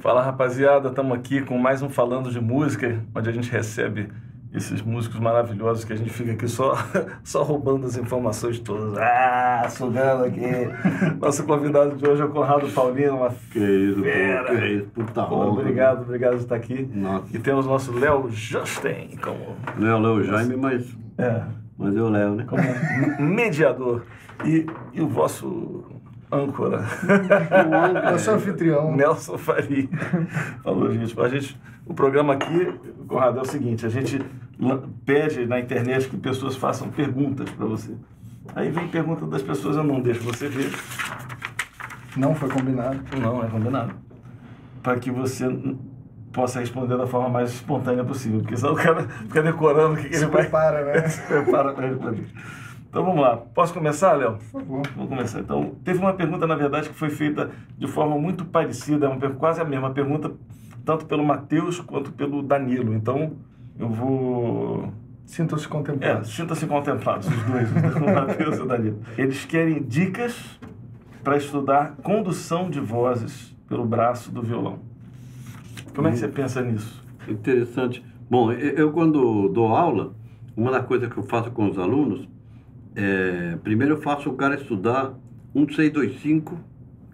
[0.00, 4.08] Fala rapaziada, estamos aqui com mais um Falando de Música, onde a gente recebe
[4.52, 6.74] esses músicos maravilhosos que a gente fica aqui só,
[7.22, 8.96] só roubando as informações todas.
[8.98, 10.40] Ah, sugando aqui.
[11.20, 14.56] Nosso convidado de hoje é o Conrado Paulino, uma Que isso, fera.
[14.56, 15.60] que isso, puta Pô, honra.
[15.60, 16.90] obrigado, obrigado por estar aqui.
[16.94, 17.36] Nossa.
[17.36, 21.42] E temos nosso Léo Justin como, Não é o Léo Jaime, mas, é,
[21.76, 22.46] mas o Léo, né?
[22.48, 22.62] como
[23.20, 24.02] mediador.
[24.46, 25.84] E, e o vosso
[26.32, 26.84] âncora.
[28.10, 28.94] Eu sou anfitrião.
[28.94, 29.88] Nelson Faria.
[30.62, 31.18] Falou, gente.
[31.20, 31.60] A gente.
[31.86, 32.72] O programa aqui,
[33.08, 34.20] Conrado, é o seguinte: a gente
[35.04, 37.94] pede na internet que pessoas façam perguntas para você.
[38.54, 40.70] Aí vem pergunta das pessoas, eu não deixo você ver.
[42.16, 43.00] Não foi combinado.
[43.20, 43.94] Não, é combinado.
[44.82, 45.46] Para que você
[46.32, 48.40] possa responder da forma mais espontânea possível.
[48.40, 50.42] Porque senão o cara fica decorando o que, que ele vai.
[50.42, 51.06] prepara, né?
[51.08, 52.26] Se prepara para responder.
[52.90, 53.36] Então vamos lá.
[53.36, 54.32] Posso começar, Léo?
[54.50, 54.82] Por favor.
[54.96, 55.40] Vamos começar.
[55.40, 59.34] Então, teve uma pergunta, na verdade, que foi feita de forma muito parecida, uma per-
[59.34, 60.32] quase a mesma pergunta,
[60.84, 62.92] tanto pelo Matheus quanto pelo Danilo.
[62.92, 63.32] Então,
[63.78, 64.92] eu vou.
[65.24, 66.34] Sintam-se É, contemplados.
[66.34, 68.98] sinta-se contemplados, os dois, o Matheus e o Danilo.
[69.16, 70.58] Eles querem dicas
[71.22, 74.80] para estudar condução de vozes pelo braço do violão.
[75.94, 77.00] Como é que você pensa nisso?
[77.28, 78.04] Interessante.
[78.28, 80.12] Bom, eu, eu quando dou aula,
[80.56, 82.28] uma das coisas que eu faço com os alunos
[82.94, 85.14] é, primeiro eu faço o cara estudar
[85.54, 86.56] um 6, 2, 5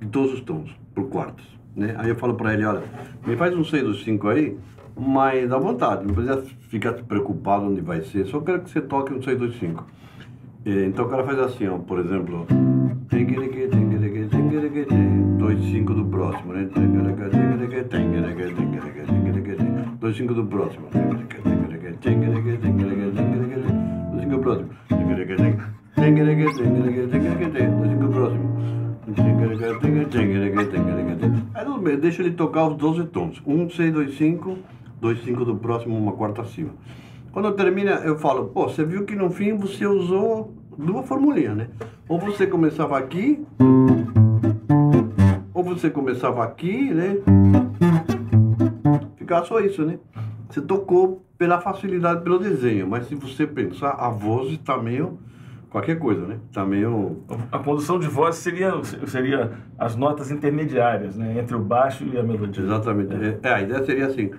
[0.01, 1.45] de todos os tons, por quartos.
[1.75, 1.95] Né?
[1.99, 2.83] Aí eu falo para ele, olha,
[3.27, 4.57] me faz um 6, 2, 5 aí,
[4.97, 9.13] mas à vontade, não precisa ficar preocupado onde vai ser, só quero que você toque
[9.13, 9.87] um 6, 2, 5.
[10.65, 12.47] É, Então o cara faz assim, ó, por exemplo,
[15.39, 16.69] 2, 5 do próximo, né?
[20.01, 20.89] 2, 5 do próximo.
[24.13, 24.71] 2, 5 do próximo.
[27.77, 28.57] 2, 5 do próximo.
[31.55, 33.43] Aí tudo bem, deixa ele tocar os 12 tons.
[33.47, 34.59] 1, 6, 2, 5,
[35.01, 36.71] 2, 5 do próximo, uma quarta acima.
[37.33, 41.69] Quando termina, eu falo, pô, você viu que no fim você usou duas formulinhas, né?
[42.09, 43.45] Ou você começava aqui,
[45.53, 47.19] ou você começava aqui, né?
[49.17, 49.99] Ficava só isso, né?
[50.49, 55.19] Você tocou pela facilidade, pelo desenho, mas se você pensar, a voz está meio
[55.71, 56.39] qualquer coisa, né?
[56.49, 58.73] Está meio A condução de voz seria,
[59.07, 61.39] seria as notas intermediárias, né?
[61.39, 62.65] Entre o baixo e a melodia.
[62.65, 63.39] Exatamente.
[63.43, 64.31] É, a ideia seria assim: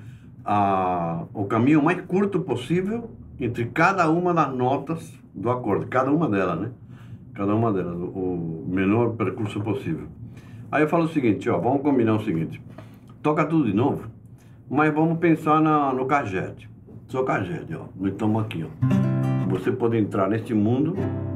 [0.43, 6.27] a, o caminho mais curto possível entre cada uma das notas do acorde, cada uma
[6.27, 6.71] delas, né?
[7.35, 10.07] Cada uma delas, o, o menor percurso possível.
[10.71, 12.59] Aí eu falo o seguinte: ó, vamos combinar o seguinte:
[13.21, 14.05] toca tudo de novo,
[14.67, 16.67] mas vamos pensar na, no cajete.
[17.07, 17.85] Só cajete, ó.
[17.95, 19.49] Nós estamos aqui, ó.
[19.49, 20.93] Você pode entrar neste mundo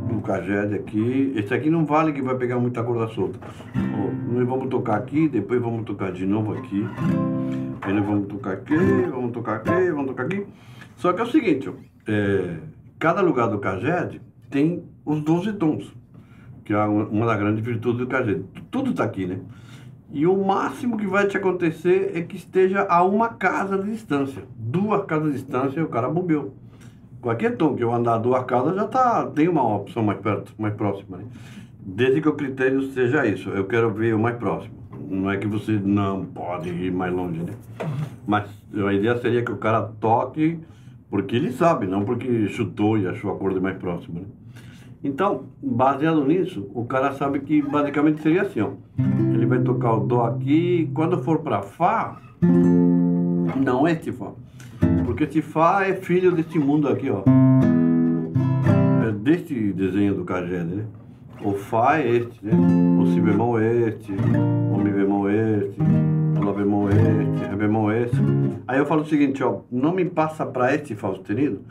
[0.09, 1.31] do cajete aqui.
[1.33, 3.39] Esse aqui não vale que vai pegar muita corda solta.
[3.75, 6.85] Ó, nós vamos tocar aqui, depois vamos tocar de novo aqui.
[7.81, 8.75] Aí nós vamos tocar aqui,
[9.09, 10.45] vamos tocar aqui, vamos tocar aqui.
[10.97, 11.73] Só que é o seguinte, ó,
[12.05, 12.57] é,
[12.99, 15.95] cada lugar do cajete tem os 12 tons,
[16.65, 18.43] que é uma das grandes virtudes do cajete.
[18.69, 19.39] Tudo está aqui, né?
[20.13, 24.44] E o máximo que vai te acontecer é que esteja a uma casa de distância.
[24.57, 26.53] Duas casas de distância o cara bobeou.
[27.22, 30.73] Qualquer tom que eu andar duas casas já tá, tem uma opção mais perto, mais
[30.73, 31.17] próxima.
[31.17, 31.23] Né?
[31.79, 34.75] Desde que o critério seja isso, eu quero ver o mais próximo.
[35.07, 37.53] Não é que você não pode ir mais longe, né?
[38.27, 40.59] Mas a ideia seria que o cara toque
[41.09, 44.21] porque ele sabe, não porque chutou e achou a cor mais próxima.
[44.21, 44.25] Né?
[45.03, 48.69] Então, baseado nisso, o cara sabe que basicamente seria assim, ó.
[49.34, 52.22] Ele vai tocar o Dó aqui, quando for para Fá,
[53.56, 54.31] não é este Fá.
[55.03, 57.23] Porque esse Fá é filho desse mundo aqui, ó.
[59.07, 60.85] É deste desenho do Cagene, né?
[61.44, 62.53] O Fá é este, né?
[63.01, 65.81] O Si bemol é este, o Mi bemol é este,
[66.39, 68.18] o Lá bemol é este, Ré bemol é este.
[68.68, 71.62] Aí eu falo o seguinte, ó, não me passa para este Fá sustenido,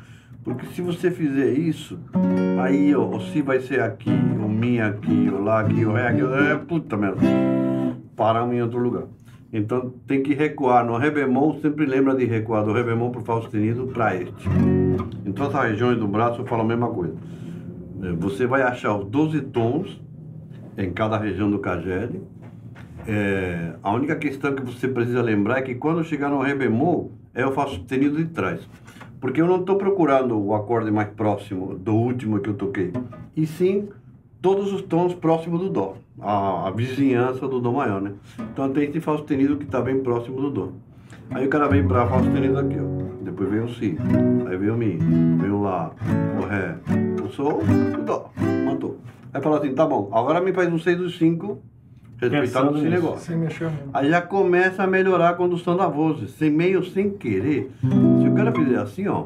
[0.43, 1.99] porque se você fizer isso,
[2.63, 6.09] aí ó, o Si vai ser aqui, o Mi aqui, o Lá aqui, o Ré
[6.09, 7.21] aqui, é puta merda.
[8.17, 9.05] Paramos em outro lugar.
[9.53, 10.85] Então tem que recuar.
[10.85, 14.15] No Ré bemol, sempre lembra de recuar do Ré bemol para o Fá sustenido para
[14.15, 14.49] este.
[15.27, 17.15] Em todas as regiões do braço eu falo a mesma coisa.
[18.03, 20.01] É, Você vai achar os 12 tons
[20.79, 22.21] em cada região do cajete.
[23.07, 27.13] É, a única questão que você precisa lembrar é que quando chegar no Ré bemol,
[27.35, 28.61] é o Fá sustenido de trás.
[29.21, 32.93] Porque eu não estou procurando o acorde mais próximo do último que eu toquei,
[33.37, 33.89] e sim
[34.41, 38.13] todos os tons próximos do Dó, a, a vizinhança do Dó maior, né?
[38.39, 40.69] Então tem esse Fá sustenido que está bem próximo do Dó.
[41.31, 43.23] Aí o cara vem para Fá sustenido aqui, ó.
[43.23, 43.99] Depois vem o Si,
[44.49, 44.99] aí vem o Mi,
[45.41, 45.93] vem o Lá,
[46.41, 46.77] o Ré,
[47.23, 48.31] o Sol, o Dó,
[48.65, 48.99] matou.
[49.33, 51.61] Aí fala assim, tá bom, agora me faz um 6 dos 5
[52.21, 53.21] Respeitando esse negócio.
[53.21, 53.89] Sem mexer muito.
[53.95, 57.71] Aí já começa a melhorar a condução da voz, sem meio sem querer.
[58.31, 59.25] O cara fizer assim, ó.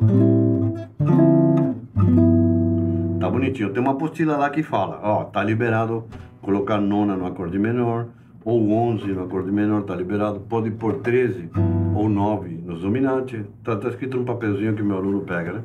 [3.20, 3.70] Tá bonitinho.
[3.70, 6.04] Tem uma apostila lá que fala, ó, tá liberado
[6.42, 8.06] colocar nona no acorde menor,
[8.44, 10.40] ou 11 no acorde menor, tá liberado.
[10.40, 11.48] Pode pôr 13
[11.94, 13.42] ou 9 nos dominantes.
[13.62, 15.62] Tá, tá escrito no papelzinho que meu aluno pega, né?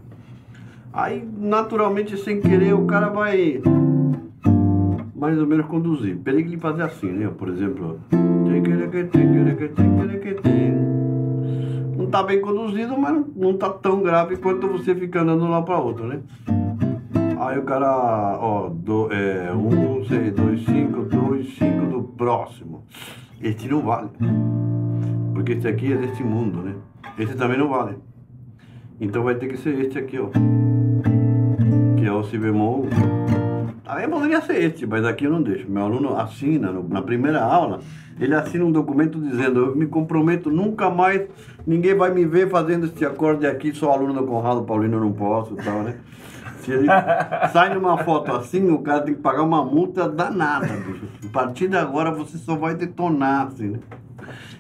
[0.92, 3.62] Aí, naturalmente, sem querer, o cara vai
[5.16, 6.18] mais ou menos conduzir.
[6.20, 7.30] Teria que ele fazer assim, né?
[7.38, 8.00] Por exemplo,
[12.10, 16.08] tá bem conduzido, mas não- tá tão grave quanto você fica andando lá para outro,
[16.08, 16.20] né?
[17.40, 22.84] Aí o cara, ó, do, é, um, seis, dois, cinco, dois, cinco do próximo.
[23.42, 24.10] Esse não vale.
[25.34, 26.76] Porque esse aqui é desse mundo, né?
[27.18, 27.98] Esse também não vale.
[29.00, 30.28] Então vai ter que ser este aqui, ó.
[31.98, 32.86] Que é o si bemol.
[33.90, 35.68] Também poderia ser este, mas aqui eu não deixo.
[35.68, 37.80] Meu aluno assina, na primeira aula,
[38.20, 41.28] ele assina um documento dizendo: Eu me comprometo, nunca mais
[41.66, 45.12] ninguém vai me ver fazendo este acorde aqui, sou aluno do Conrado Paulino, eu não
[45.12, 45.96] posso e tal, né?
[46.60, 46.86] Se ele
[47.52, 51.08] sai numa foto assim, o cara tem que pagar uma multa danada, bicho.
[51.26, 53.80] A partir de agora você só vai detonar, assim, né?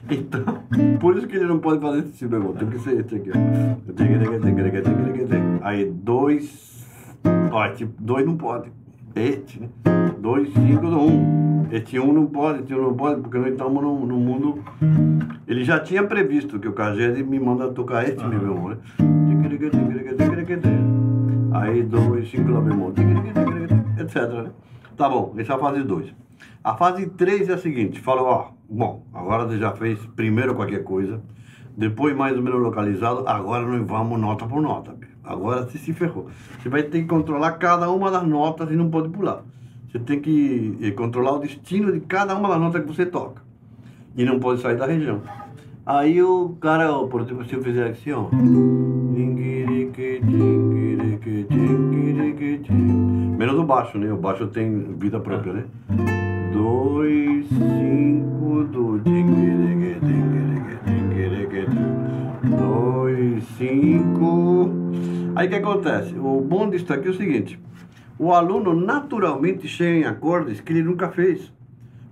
[0.09, 0.43] Então,
[0.99, 3.29] por isso que ele não pode fazer esse si bemol, tem que ser esse aqui,
[3.29, 3.93] ó.
[5.61, 6.67] Aí, dois.
[7.51, 8.78] Ó, esse dois não pode.
[9.15, 9.69] Este, né?
[10.19, 11.67] Dois, cinco, um.
[11.71, 14.63] Este um não pode, este um não pode, porque nós estamos num, num mundo.
[15.47, 18.77] Ele já tinha previsto que o Caged me manda tocar este mi bemol, né?
[21.53, 22.93] Aí, dois, cinco, lá bemol,
[23.99, 24.15] etc.
[24.43, 24.51] Né?
[24.95, 26.13] Tá bom, essa é a fase 2.
[26.63, 30.83] A fase 3 é a seguinte: falou, ó, bom, agora você já fez primeiro qualquer
[30.83, 31.21] coisa,
[31.77, 34.95] depois mais ou menos localizado, agora nós vamos nota por nota.
[35.29, 36.27] Agora você se ferrou.
[36.59, 39.43] Você vai ter que controlar cada uma das notas e não pode pular.
[39.87, 43.43] Você tem que eh, controlar o destino de cada uma das notas que você toca.
[44.17, 45.21] E não pode sair da região.
[45.85, 48.27] Aí o cara, por exemplo, se eu fizer assim, ó.
[53.37, 54.11] Menos o baixo, né?
[54.11, 55.65] O baixo tem vida própria, né?
[56.51, 58.97] Dois, cinco, do.
[65.39, 66.13] Aí o que acontece?
[66.15, 67.57] O bom disso aqui é o seguinte:
[68.17, 71.53] o aluno naturalmente chega em acordes que ele nunca fez.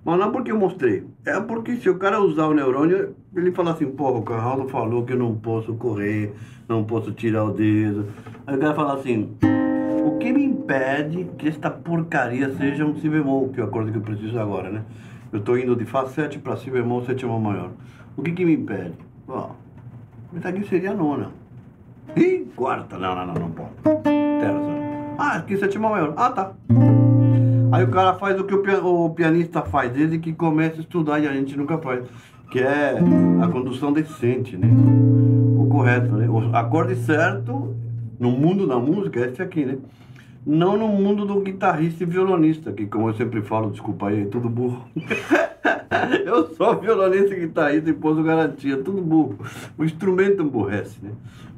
[0.02, 1.04] Mas não porque eu mostrei.
[1.26, 5.04] É porque se o cara usar o neurônio, ele fala assim, porra, o Carraldo falou
[5.04, 6.32] que eu não posso correr,
[6.66, 8.06] não posso tirar o dedo.
[8.46, 9.36] Aí o cara fala assim,
[10.06, 13.92] o que me impede que esta porcaria seja um si bemol, que é o acorde
[13.92, 14.84] que eu preciso agora, né?
[15.30, 17.72] Eu estou indo de Fá 7 para Si bemol, sétima maior.
[18.16, 18.94] O que que me impede?
[19.28, 19.50] Ó,
[20.34, 21.30] isso aqui seria a nona.
[22.16, 22.98] Ih, quarta.
[22.98, 23.70] Não, não, não, não pode.
[23.82, 24.78] Terça.
[25.18, 26.14] Ah, aqui sétima maior.
[26.16, 26.52] Ah, tá.
[27.70, 31.20] Aí o cara faz o que o, o pianista faz desde que começa a estudar
[31.20, 32.06] e a gente nunca faz,
[32.50, 32.98] que é
[33.42, 34.68] a condução decente, né?
[35.56, 36.28] O correto, né?
[36.28, 37.76] O acorde certo
[38.18, 39.76] no mundo da música é esse aqui, né?
[40.46, 44.24] Não no mundo do guitarrista e violonista, que como eu sempre falo, desculpa aí, é
[44.24, 44.82] tudo burro.
[46.24, 49.38] eu sou violonista e guitarrista e pôs garantia, tudo burro.
[49.76, 51.10] O instrumento emburrece, né?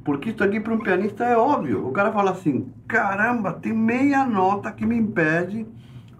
[0.04, 1.86] Porque isso aqui para um pianista é óbvio.
[1.86, 5.66] O cara fala assim: caramba, tem meia nota que me impede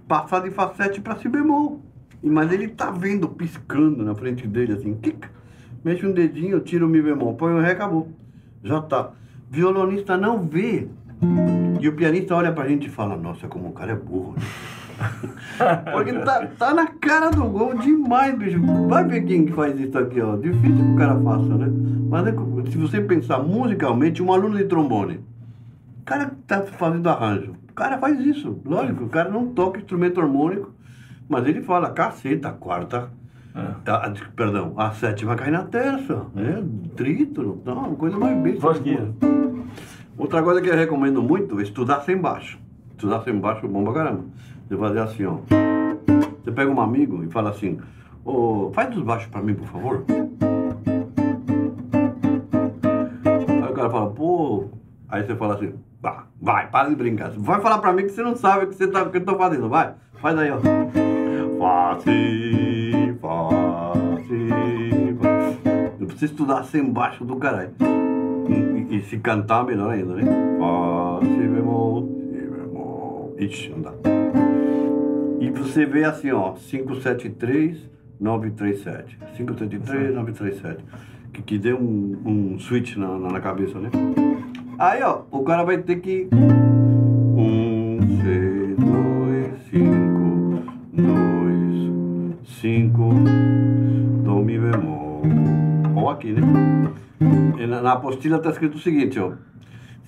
[0.06, 1.80] passar de Fá 7 para Si bemol.
[2.22, 4.98] Mas ele tá vendo, piscando na frente dele assim,
[5.82, 8.08] mexe um dedinho, tira o Mi bemol, põe o Ré, acabou.
[8.62, 9.12] Já tá.
[9.48, 10.86] Violonista não vê.
[11.80, 14.34] E o pianista olha pra gente e fala, nossa, como o cara é burro.
[14.36, 14.79] né?"
[15.92, 18.60] Porque tá, tá na cara do gol demais, bicho.
[18.88, 20.36] Vai ver quem que faz isso aqui, ó.
[20.36, 21.68] Difícil que o cara faça, né?
[22.08, 22.32] Mas é
[22.70, 25.20] se você pensar musicalmente, um aluno de trombone,
[26.00, 30.20] o cara tá fazendo arranjo, o cara faz isso, lógico, o cara não toca instrumento
[30.20, 30.72] harmônico,
[31.28, 33.08] mas ele fala, caceta, a quarta,
[33.54, 33.90] É.
[33.90, 36.62] a, a- perdão, a sétima cai na terça, né?
[36.96, 38.66] Trítono, não, uma coisa mais besta.
[40.18, 42.58] Outra coisa que eu recomendo muito é estudar sem baixo.
[42.92, 44.24] Estudar sem baixo é bom pra caramba.
[44.70, 45.38] Você fazer assim, ó.
[46.44, 47.80] Você pega um amigo e fala assim,
[48.24, 50.04] ô, faz dos baixos pra mim, por favor.
[53.24, 54.68] Aí o cara fala, pô.
[55.08, 57.32] Aí você fala assim, vai, vai, para de brincar.
[57.36, 59.36] Vai falar pra mim que você não sabe o que, você tá, que eu tô
[59.36, 59.92] fazendo, vai.
[60.20, 60.60] Faz aí, ó.
[61.58, 63.92] Fá, si, fá,
[64.28, 65.70] si, fá.
[65.98, 67.72] Eu preciso estudar sem baixo do caralho.
[68.48, 70.22] E, e se cantar, melhor ainda, né?
[70.60, 73.34] Fá, si bemol, si bemol.
[73.36, 74.09] Ixi, não dá.
[75.40, 77.88] E você vê assim, ó, 573,
[78.20, 79.16] 937.
[79.38, 80.84] 573, 937.
[81.32, 83.88] Que, que deu um, um switch na, na, na cabeça, né?
[84.78, 86.28] Aí, ó, o cara vai ter que.
[86.30, 93.14] 1, 6, 2, 5, 2, 5,
[94.22, 95.22] Dó, Mi bemol.
[95.96, 96.42] Ou aqui, né?
[97.66, 99.32] Na, na apostila está escrito o seguinte, ó.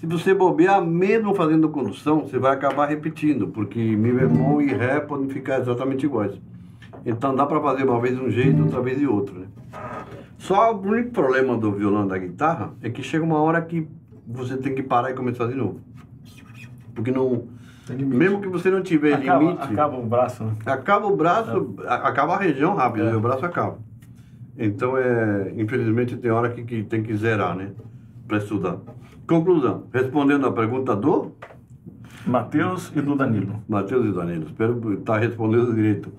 [0.02, 4.98] Se você bobear, mesmo fazendo condução, você vai acabar repetindo, porque Mi bemol e Ré
[4.98, 6.32] podem ficar exatamente iguais.
[7.06, 9.46] Então dá para fazer uma vez de um jeito, outra vez de outro, né?
[10.38, 13.86] Só o único problema do violão da guitarra é que chega uma hora que
[14.26, 15.78] você tem que parar e começar de novo.
[16.96, 17.44] Porque não.
[17.88, 19.62] Mesmo que você não tiver Acaba, limite.
[19.62, 20.52] acaba o braço, né?
[20.66, 23.14] Acaba o braço, a- acaba a região rápido, É.
[23.14, 23.78] o braço acaba.
[24.58, 27.70] Então, é, infelizmente, tem hora que, que tem que zerar, né?
[28.26, 28.78] Para estudar.
[29.26, 29.84] Conclusão.
[29.92, 31.32] Respondendo a pergunta do
[32.26, 33.62] Matheus e do Danilo.
[33.68, 36.12] Matheus e Danilo, espero estar respondendo direito.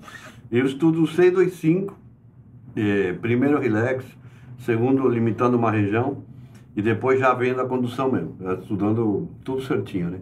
[0.50, 1.96] Eu estudo 625,
[2.76, 4.04] eh, primeiro relax,
[4.58, 6.22] segundo limitando uma região,
[6.76, 10.18] e depois já vem da condução mesmo, estudando tudo certinho, né?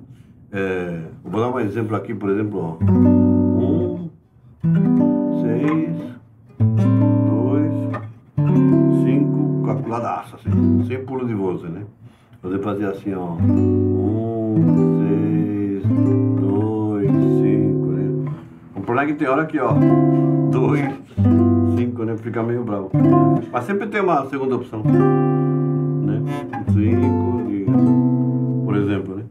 [0.52, 2.84] Eh, vou dar um exemplo aqui, por exemplo, ó.
[2.84, 4.10] Um,
[5.40, 6.14] seis,
[7.26, 7.72] dois,
[9.04, 11.84] cinco, calculadaço, assim, sem pulo de voz, né?
[12.42, 13.34] Poder fazer assim, ó.
[13.34, 14.56] Um,
[14.98, 15.84] seis,
[16.40, 17.08] dois,
[17.40, 18.32] cinco, né?
[18.74, 19.72] O problema é que tem hora que, ó,
[20.50, 20.82] dois,
[21.78, 22.16] cinco, né?
[22.16, 22.90] Fica meio bravo.
[23.52, 26.20] Mas sempre tem uma segunda opção, né?
[26.72, 27.64] Cinco, e,
[28.64, 29.22] por exemplo, né?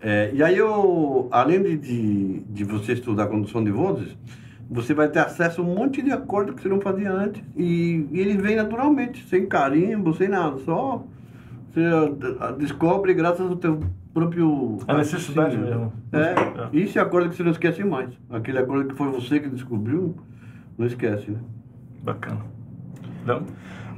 [0.00, 4.16] É, e aí, eu, além de, de, de você estudar condução de vozes,
[4.70, 7.42] você vai ter acesso a um monte de acordes que você não fazia antes.
[7.56, 10.58] E, e ele vem naturalmente, sem carimbo, sem nada.
[10.58, 11.04] Só
[11.80, 13.80] você descobre graças ao teu
[14.14, 14.78] próprio...
[14.88, 15.92] A necessidade raciocínio.
[16.12, 16.72] mesmo.
[16.72, 18.10] É, isso é acorde que você não esquece mais.
[18.30, 20.16] Aquele acorde que foi você que descobriu,
[20.78, 21.38] não esquece, né?
[22.02, 22.40] Bacana.
[23.22, 23.42] Então,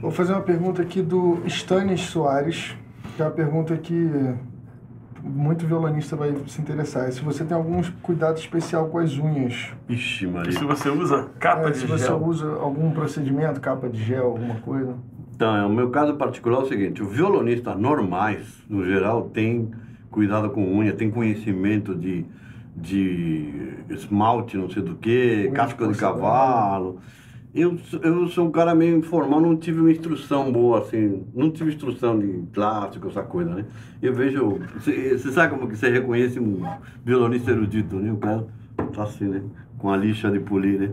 [0.00, 2.76] Vou fazer uma pergunta aqui do Stanis Soares,
[3.16, 4.08] que é uma pergunta que
[5.20, 7.08] muito violonista vai se interessar.
[7.08, 9.72] É se você tem algum cuidado especial com as unhas.
[9.88, 10.52] Ixi, e Maria.
[10.52, 14.26] se você usa capa É, de se você gel, usa algum procedimento, capa de gel,
[14.26, 14.94] alguma coisa.
[15.38, 19.70] Então, é, o meu caso particular é o seguinte: o violonista normais, no geral, tem
[20.10, 22.26] cuidado com unha, tem conhecimento de,
[22.74, 27.00] de esmalte, não sei do que, casca de cavalo.
[27.54, 31.50] Eu, sou- eu sou um cara meio informal, não tive uma instrução boa, assim, não
[31.52, 33.66] tive instrução de clássico, essa coisa, né?
[34.02, 38.12] Eu vejo, você você sabe como que você reconhece um violonista erudito, né?
[38.12, 38.46] O cara
[38.92, 39.42] tá assim, né?
[39.78, 40.90] Com a lixa de polir, né?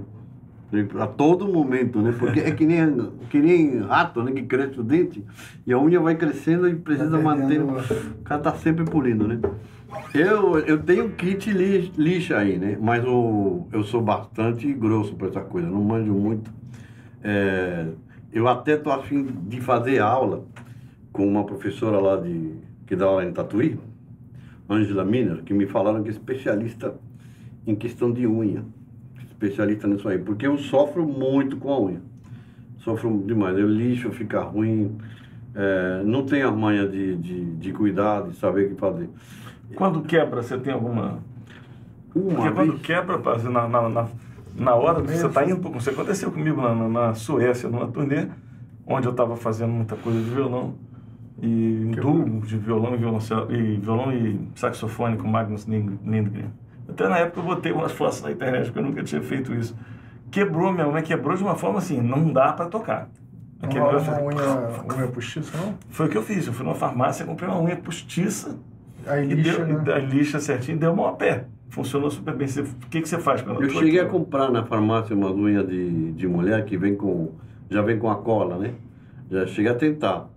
[0.99, 2.13] A todo momento, né?
[2.17, 4.31] Porque é que nem, que nem rato, né?
[4.31, 5.23] Que cresce o dente
[5.65, 7.61] e a unha vai crescendo e precisa Vai manter.
[7.61, 9.39] O cara tá sempre polindo, né?
[10.13, 12.77] Eu, eu tenho kit li- lixa aí, né?
[12.81, 16.51] Mas o, eu sou bastante grosso para essa coisa, não manjo muito.
[17.23, 17.87] É,
[18.33, 20.45] eu até tô afim de fazer aula
[21.13, 22.51] com uma professora lá de
[22.85, 23.79] que dá aula em Tatuí,
[24.69, 26.93] Angela Miner, que me falaram que é especialista
[27.65, 28.63] em questão de unha.
[29.45, 32.01] Especialista nisso aí, porque eu sofro muito com a unha.
[32.79, 33.57] Sofro demais.
[33.57, 34.97] Eu lixo, fica ruim.
[35.53, 39.09] é, não tenho a manha de, de, de cuidar, de saber o que fazer.
[39.75, 41.19] quando quebra, você tem alguma.
[42.13, 44.07] Uma Porque quando vez, quebra, assim, na, na, na,
[44.57, 47.87] na hora que você está indo, pro- isso aconteceu comigo na, na, na Suécia, numa
[47.87, 48.27] turnê,
[48.87, 50.75] onde eu estava fazendo muita coisa de violão,
[51.41, 56.45] e um duo de violão e violoncelo, e violão e saxofone com Magnus Lind- Lindgren.
[56.87, 59.75] Até na época eu botei umas fotos na internet, porque eu nunca tinha feito isso.
[60.31, 63.09] Quebrou, minha unha quebrou de uma forma assim, não dá para tocar.
[63.61, 65.73] Não Aquele rola negócio- uma unha, unha postiça, não?
[65.89, 68.57] Foi o que eu fiz, eu fui numa farmácia, comprei uma unha postiça,
[69.07, 69.93] Aí e lixa, deu, né?
[69.93, 71.45] a lixa certinho, deu mão a pé.
[71.69, 72.47] Funcionou super bem.
[72.47, 74.09] Você- O que, que você faz quando eu cheguei a quebra?
[74.19, 77.31] comprar na farmácia uma unha de, de mulher que vem com.
[77.69, 78.73] Já vem com a cola, né?
[79.29, 80.27] Já cheguei a tentar.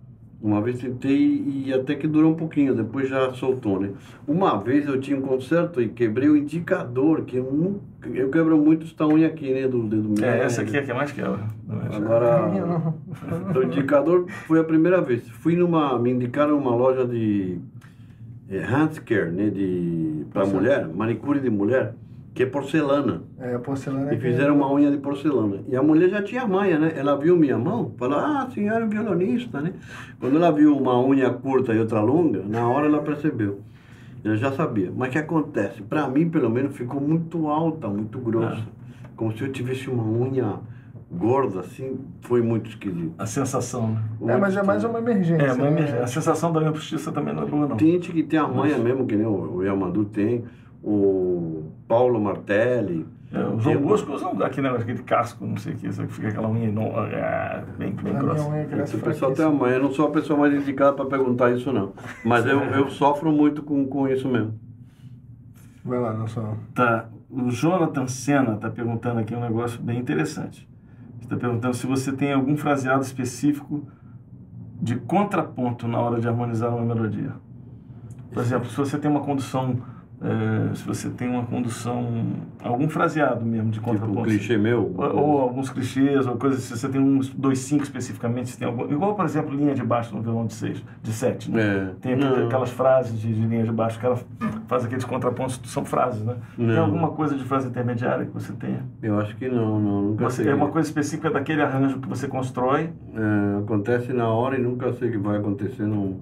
[0.40, 3.90] Uma vez tentei e até que durou um pouquinho, depois já soltou, né?
[4.26, 7.80] Uma vez eu tinha um concerto e quebrei o indicador, que eu.
[8.14, 9.66] Eu quebro muito esta unha aqui, né?
[9.66, 10.25] Do dedo médio.
[10.25, 11.40] É, essa aqui é a que mais quebra.
[11.92, 12.95] Agora.
[13.52, 15.28] O indicador foi a primeira vez.
[15.28, 15.99] Fui numa.
[15.99, 17.59] Me indicaram uma loja de
[18.49, 19.50] é, handcare, né?
[19.50, 21.95] De, pra mulher, manicure de mulher,
[22.38, 23.23] que é porcelana.
[23.40, 25.57] É, a porcelana E que- fizeram uma unha de porcelana.
[25.66, 26.92] E a mulher já tinha manha, né?
[26.95, 29.73] Ela viu minha mão, falou, ah, a senhora é violonista, né?
[30.21, 33.59] Quando ela viu uma unha curta e outra longa, na hora ela percebeu.
[34.25, 34.92] Ela já sabia.
[34.97, 35.83] Mas o que acontece?
[35.83, 38.62] Pra mim, pelo menos, ficou muito alta, muito grossa.
[39.16, 40.61] Como se eu tivesse uma unha
[41.11, 41.99] gorda, assim.
[42.21, 43.14] Foi muito esquisito.
[43.18, 44.35] A sensação, né?
[44.35, 45.42] É, mas é mais uma emergência.
[45.45, 46.02] É, mas né?
[46.02, 47.76] a sensação da minha postiça também não é boa, não.
[47.76, 50.45] Tem gente que tem a manha mesmo, que nem o, o Yamandu tem,
[50.82, 53.06] o Paulo Martelli.
[53.30, 56.28] É, o João Bosco usa um- aquele, negócio, aquele casco, não sei o que, fica
[56.28, 58.49] aquela unha enorme, ah, bem, bem minha grossa.
[58.70, 59.75] cresce O pessoal tem a manha.
[59.75, 61.92] Eu não sou a pessoa mais indicada para perguntar isso, não.
[62.25, 64.54] Mas eu, eu sofro muito com, com isso mesmo.
[65.85, 66.56] Vai lá, Nelson.
[66.75, 70.66] Tá, o Jonathan Senna está perguntando aqui um negócio bem interessante.
[71.20, 73.87] Está perguntando se você tem algum fraseado específico
[74.80, 77.32] de contraponto na hora de harmonizar uma melodia.
[78.32, 79.76] Por exemplo, se você tem uma condução,
[80.20, 82.06] eh, se você tem uma condução,
[82.62, 84.20] algum fraseado mesmo de Tipo contraponto.
[84.20, 84.92] um clichê meu.
[84.96, 86.75] Ou, ou alguns clichês, ou coisas assim.
[86.75, 89.82] Se você tem uns dois cinco especificamente, se tem algum, igual, por exemplo, linha de
[89.82, 91.60] baixo no violão de seis, de sete, né?
[91.62, 91.94] É.
[92.00, 92.46] Tem Não.
[92.46, 94.18] aquelas frases de, de linha de baixo que ela
[94.66, 96.34] faz aqueles contrapontos, são frases, né?
[96.56, 96.84] Tem Não.
[96.84, 98.82] alguma coisa de frase intermediária que você tenha?
[99.02, 100.02] Eu acho que não, não.
[100.02, 100.52] Nunca Você, sei.
[100.52, 102.90] é uma coisa específica daquele arranjo que você constrói.
[103.14, 105.84] É, acontece na hora e nunca sei o que vai acontecer.
[105.84, 106.16] Não,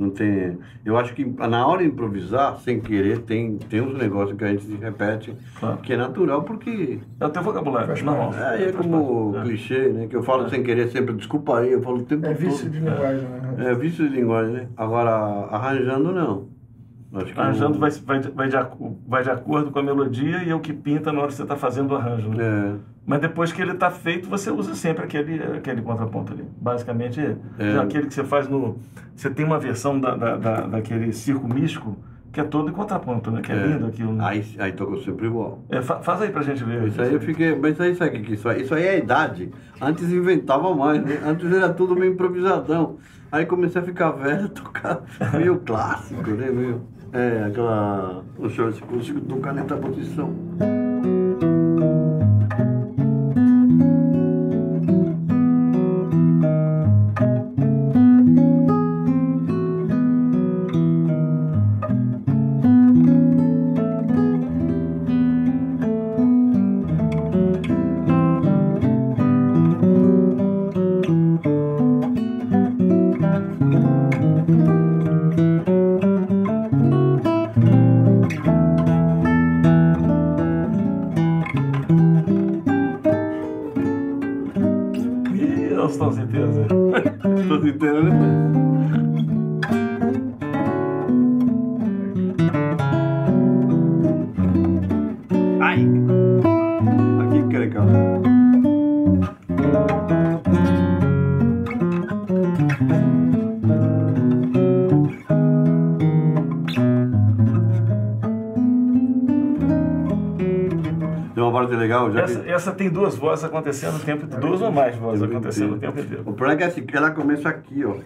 [0.00, 0.58] não tem.
[0.84, 4.48] Eu acho que na hora de improvisar, sem querer, tem, tem uns negócios que a
[4.48, 5.76] gente se repete Claro.
[5.78, 6.98] que é natural, porque.
[7.20, 8.32] É o teu vocabulário, Faz normal.
[8.34, 9.36] É, é como.
[9.36, 9.42] É.
[9.42, 10.06] clichê, né?
[10.08, 12.70] Que eu falo sem querer sempre, desculpa aí, eu falo o tempo É vício todo.
[12.72, 13.54] de linguagem, né?
[13.70, 14.66] É vício de linguagem, né?
[14.76, 15.10] Agora,
[15.50, 16.48] arranjando não.
[17.12, 18.54] Acho que Arranjando não- vai, vai, vai, de,
[19.06, 21.42] vai de acordo com a melodia e é o que pinta na hora que você
[21.42, 22.28] está fazendo o arranjo.
[22.30, 22.36] né?
[22.44, 22.72] É,
[23.06, 26.44] Mas depois que ele está feito, você usa sempre aquele, aquele contraponto ali.
[26.60, 27.20] Basicamente,
[27.58, 27.72] É.
[27.72, 28.78] já aquele que você faz no.
[29.16, 31.96] Você tem uma versão da, da, da- daquele circo místico
[32.32, 33.40] que é todo em contraponto, né?
[33.40, 33.66] Que é, é.
[33.66, 34.12] lindo aquilo.
[34.12, 34.24] Né?
[34.24, 35.58] Aí, aí tocou sempre igual.
[35.68, 36.86] É, fa- faz aí pra gente ver.
[36.86, 37.56] Isso aí eu fiquei.
[37.56, 38.62] Mas isso aí sabe o que que isso aí?
[38.62, 39.50] Isso aí é a idade.
[39.80, 41.18] Antes inventava mais, né?
[41.26, 42.98] Antes era tudo meio improvisadão.
[43.32, 45.00] Aí comecei a ficar velho, tocar
[45.36, 46.50] meio clássico, né?
[46.50, 46.82] Meio.
[47.12, 48.22] É, aquela.
[48.38, 50.32] O senhor se conseguiu tocar nessa posição.
[112.12, 112.30] Já que...
[112.32, 116.00] Essa, essa tem duas vozes acontecendo o tempo Duas ou mais vozes acontecendo o tempo
[116.00, 116.22] inteiro.
[116.22, 117.96] O problema é que assim, ela começa aqui, ó.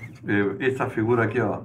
[0.60, 1.60] Essa figura aqui, ó.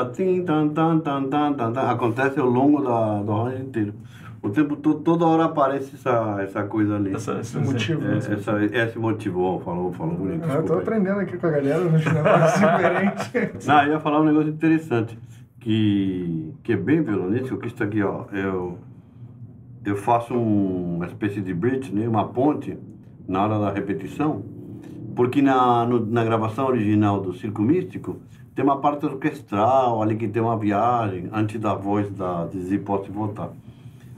[0.00, 3.94] Essa tim, tan, tan, tan, tan, tan, tan, acontece ao longo da, do arranjo inteiro.
[4.42, 7.14] O tempo todo, toda hora aparece essa, essa coisa ali.
[7.14, 8.16] Essa, esse motivo, é, né?
[8.18, 10.44] Essa, esse motivo, ó, falou, falou bonito.
[10.48, 12.60] Eu tô aprendendo aqui com a galera nos negócios
[13.26, 13.66] diferentes.
[13.66, 15.18] Não, eu ia falar um negócio interessante,
[15.58, 18.78] que, que é bem violonístico, que isso aqui, ó, eu,
[19.84, 22.78] eu faço um- uma espécie de bridge, né, uma ponte,
[23.26, 24.44] na hora da repetição,
[25.16, 28.16] porque na, no- na gravação original do Circo Místico,
[28.56, 33.10] tem uma parte orquestral ali que tem uma viagem, antes da voz da, de Zipote
[33.10, 33.50] voltar.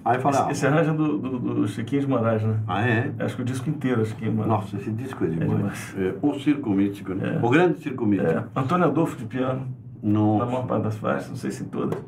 [0.04, 2.60] Aí falei, Esse, esse arranjo é do, do, do Chiquinho de Moraes, né?
[2.68, 3.12] ah, ah, é?
[3.18, 4.52] Acho que o disco inteiro é Chiquinho de Moraes.
[4.52, 5.50] Nossa, esse disco é demais.
[5.50, 5.94] demais.
[5.98, 7.38] É, o Circo Místico, né?
[7.42, 7.44] É.
[7.44, 8.30] O grande Circo Místico.
[8.30, 9.66] É, Antônio Adolfo de piano,
[10.00, 11.98] na Nossa, maior parte das faixas, não sei se em todas.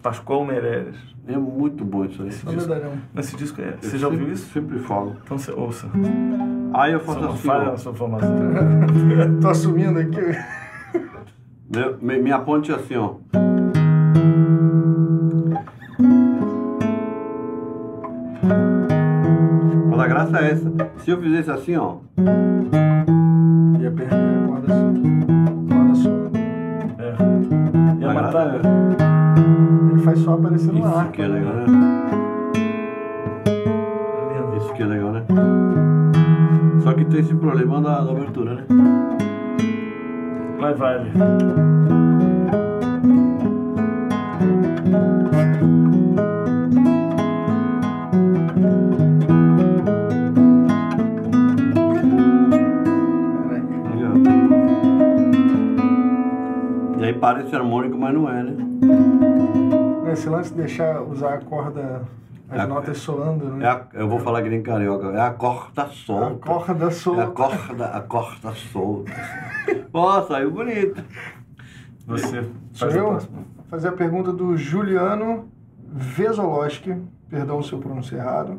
[0.00, 0.96] Pascoal Meirelles.
[1.26, 2.32] é muito bom isso aí.
[2.32, 2.92] Só medalhão.
[3.12, 3.74] Nesse disco é.
[3.82, 4.52] Eu Você já ouviu sempre- isso?
[4.52, 5.16] Sempre falo.
[5.22, 5.88] Então você ouça.
[6.72, 8.30] Aí eu é faço uma assim, falha na sua formação.
[9.42, 10.20] Tô assumindo aqui.
[11.70, 13.14] meu- mi- minha ponte é assim, ó.
[19.88, 20.72] Mas a graça é essa.
[20.98, 21.96] Se eu fizesse assim, ó.
[23.80, 24.92] E a perna a corda sua.
[25.76, 26.30] Corda sua.
[26.98, 28.00] É.
[28.00, 28.60] E a a graça é
[29.92, 31.12] Ele faz só aparecendo Isso uma arco.
[31.12, 31.64] que é legal, né?
[34.58, 35.24] Isso que é legal, né?
[36.82, 38.64] Só que tem esse problema da, da abertura, né?
[40.60, 41.10] Vai, vai ali.
[53.90, 54.14] Legal.
[56.98, 58.56] E aí parece harmônico, mas não é, né?
[60.12, 62.02] Esse lance de deixar usar a corda,
[62.50, 63.68] as É a- notas soando, É né?
[63.68, 65.08] a- eu vou falar que nem carioca.
[65.08, 66.34] É a corda A solta.
[66.48, 67.26] corda É a solta.
[67.28, 69.12] corda, a corda solta.
[69.92, 71.02] Ó, saiu bonito.
[72.06, 73.06] Você faz a eu?
[73.08, 73.38] próxima.
[73.68, 75.48] Fazer a pergunta do Juliano
[75.92, 76.94] Vezoloski,
[77.28, 78.58] perdão se eu pronunciei errado.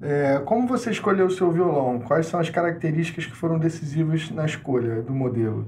[0.00, 1.98] É, como você escolheu o seu violão?
[2.00, 5.66] Quais são as características que foram decisivas na escolha do modelo?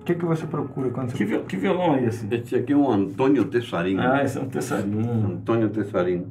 [0.00, 1.18] O que, que você procura quando você...
[1.18, 2.26] Que, vi- que violão é esse?
[2.32, 4.00] Esse aqui é um Antônio Tessarinho.
[4.00, 5.26] Ah, esse é um Tessarinho.
[5.26, 6.26] Antônio Tessarinho.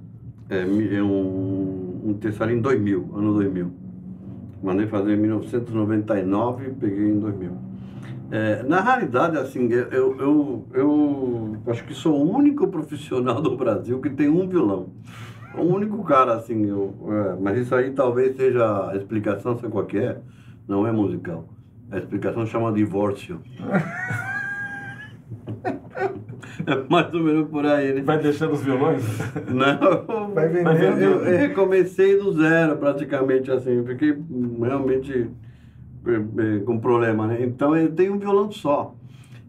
[0.49, 0.61] É,
[0.97, 3.71] é um, um Tessarinho 2000, ano 2000.
[4.63, 7.51] Mandei fazer em 1999 e peguei em 2000.
[8.31, 13.57] É, na realidade, assim, eu, eu, eu, eu acho que sou o único profissional do
[13.57, 14.89] Brasil que tem um violão.
[15.57, 19.85] O único cara, assim, eu, é, mas isso aí talvez seja a explicação, sabe qual
[19.85, 20.17] que é?
[20.67, 21.49] Não é musical.
[21.91, 23.41] A explicação chama divórcio.
[26.67, 28.01] é mais ou menos por aí, né?
[28.01, 29.03] Vai deixando os violões?
[29.47, 30.83] Não, Vai vender.
[30.83, 34.15] eu, eu recomecei do zero praticamente assim, eu fiquei
[34.61, 35.31] realmente
[36.65, 37.43] com problema, né?
[37.43, 38.95] Então eu tenho um violão só.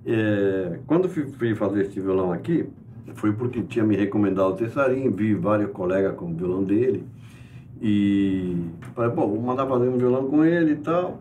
[0.05, 2.67] Eh, quando fui, fazer esse violão aqui,
[3.15, 7.05] foi porque tinha me recomendado o Tessarinho, vi vários colegas com o violão dele
[7.83, 8.57] e
[8.95, 11.21] falei, pô, vou mandar fazer um violão com ele e tal.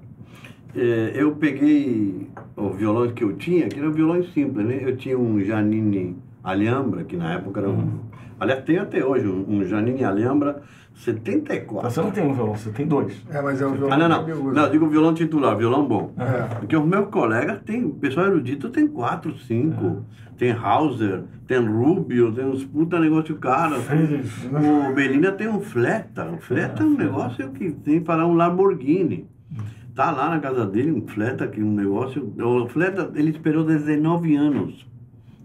[0.76, 4.80] Eh, eu peguei os violões que eu tinha, que eram violões simples, né?
[4.82, 8.00] Eu tinha um Janine Alhambra, que na época era um...
[8.40, 10.62] Aliás, tem até hoje um, um Janine Alhambra
[11.00, 11.90] 74.
[11.90, 13.14] Você não tem um violão, você tem dois.
[13.30, 14.54] É, mas é o violão Ah, não, não.
[14.54, 16.12] Não, eu digo violão titular, violão bom.
[16.18, 16.56] É.
[16.56, 20.04] Porque os meus colegas têm, o pessoal erudito tem quatro, cinco.
[20.38, 23.76] Tem Hauser, tem Rubio, tem uns puta negócio caro.
[23.78, 26.30] O Belina tem um Fleta.
[26.32, 29.28] O Fleta é um negócio que tem para um Lamborghini.
[29.96, 32.34] Tá lá na casa dele, um Fleta, que um negócio.
[32.38, 34.86] O Fleta, ele esperou 19 anos.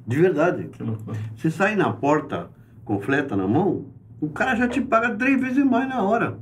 [0.07, 0.65] De verdade.
[0.65, 1.17] Que loucura.
[1.37, 2.51] Você sai na porta
[2.85, 3.87] com fleta na mão,
[4.25, 6.39] o cara já te paga três vezes mais na hora.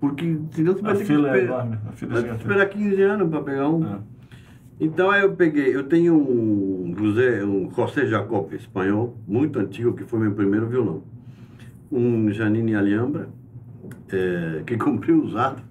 [0.00, 1.78] Porque senão você A vai ter que é esperar, enorme.
[1.88, 3.84] A fila é vai esperar 15 anos para pegar um.
[3.84, 3.98] É.
[4.80, 10.04] Então aí eu peguei, eu tenho um José, um José Jacob espanhol, muito antigo, que
[10.04, 11.02] foi meu primeiro violão.
[11.90, 13.28] Um Janine Alhambra,
[14.12, 15.62] é, que comprei usado,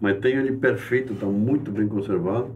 [0.00, 2.50] mas tenho ele perfeito, está muito bem conservado.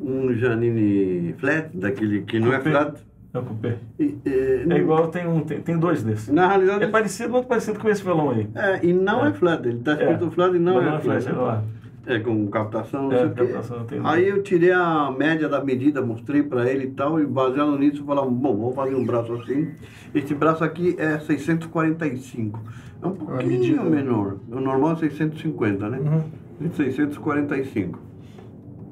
[0.00, 3.00] Um Janine Flat, daquele que não é flat.
[3.34, 3.74] É o cupê.
[3.98, 6.28] E, é, É igual, tem, um, tem, tem dois desses.
[6.28, 8.46] Na realidade, É parecido, muito parecido com esse violão aí.
[8.54, 10.30] É, e não é, flat, ele está escrito É.
[10.30, 11.22] flat e não Mas é, não é flat.
[11.24, 11.64] flat, é lá.
[12.04, 16.02] É, com captação, não É, sei captação, tem- Aí eu tirei a média da medida,
[16.02, 19.68] mostrei para ele e tal, e baseado nisso, falamos, bom, vamos fazer um braço assim.
[20.14, 22.60] Este braço aqui é 645.
[23.02, 23.82] É um pouquinho medida.
[23.84, 24.36] menor.
[24.50, 25.98] O normal é 650, né?
[25.98, 26.22] Uhum.
[26.66, 27.98] E 645.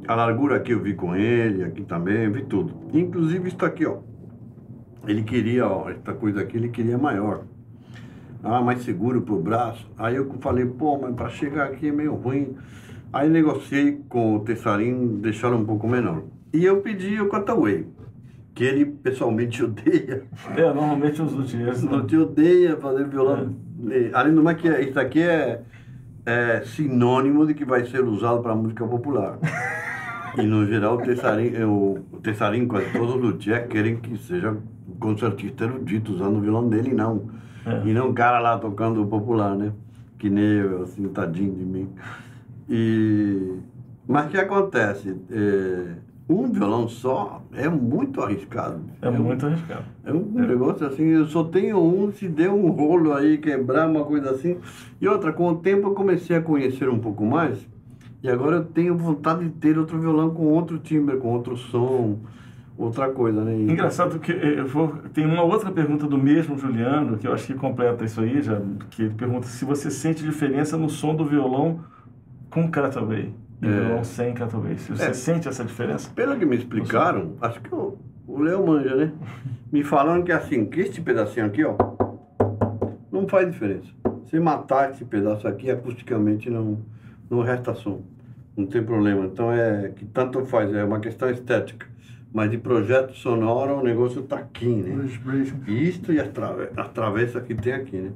[0.08, 2.72] A largura aqui eu vi com ele, aqui também, vi tudo.
[2.94, 3.98] Inclusive isso aqui, ó.
[5.06, 7.42] Ele queria, ó, essa coisa aqui ele queria maior.
[8.42, 9.88] Ah, mais seguro pro braço.
[9.98, 12.56] Aí eu falei, pô, mas para chegar aqui é meio ruim.
[13.12, 16.22] Aí negociei com o Tessarim, deixaram um pouco menor.
[16.52, 17.86] E eu pedi o Cutaway,
[18.54, 20.24] que ele pessoalmente odeia.
[20.56, 22.06] É, normalmente os luthiers Não não.
[22.06, 23.54] te odeia fazer violão.
[23.88, 25.62] E, Além do mais que é- isso aqui é,
[26.24, 29.38] é sinônimo de que vai ser usado para música popular.
[30.38, 34.56] E no geral o Tessarim, o, o Tessarim quase todos os luthiers querem que seja
[34.98, 37.28] concertista erudito usando o violão dele, não.
[37.64, 37.82] É.
[37.86, 39.72] E não um cara lá tocando popular, né?
[40.18, 41.88] Que nem eu, assim, tadinho de mim.
[42.68, 43.58] E...
[44.08, 45.16] Mas o que acontece?
[45.30, 45.94] É,
[46.30, 48.80] Um violão só é muito arriscado.
[49.02, 49.82] É muito arriscado.
[50.04, 54.04] É um negócio assim, eu só tenho um, se der um rolo aí, quebrar uma
[54.04, 54.56] coisa assim.
[55.00, 57.58] E outra, com o tempo eu comecei a conhecer um pouco mais.
[58.22, 62.18] E agora eu tenho vontade de ter outro violão com outro timbre, com outro som,
[62.84, 63.54] outra coisa, né?
[63.56, 67.46] E- Engraçado que eu vou, tem uma outra pergunta do mesmo Juliano, que eu acho
[67.46, 71.24] que completa isso aí, já, que ele pergunta se você sente diferença no som do
[71.24, 71.80] violão
[72.50, 73.70] com cutaway e É.
[73.70, 74.76] violão sem cutaway.
[74.78, 75.12] Se você É.
[75.12, 76.10] sente essa diferença?
[76.14, 79.12] Pelo que me explicaram, acho que o, o Léo manja, né?
[79.72, 81.74] Me falaram que assim, que este pedacinho aqui, ó,
[83.12, 83.88] não faz diferença.
[84.26, 86.78] Se matar esse pedaço aqui, acusticamente não,
[87.28, 88.00] não resta som.
[88.56, 89.24] Não tem problema.
[89.26, 91.86] Então é que tanto faz, é uma questão estética.
[92.32, 94.94] Mas de projeto sonoro, o negócio tá aqui, né?
[95.68, 96.28] Isto e as,
[96.76, 98.12] as travessas que tem aqui, né?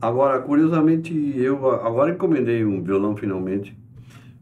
[0.00, 3.76] Agora, curiosamente, eu agora encomendei um violão finalmente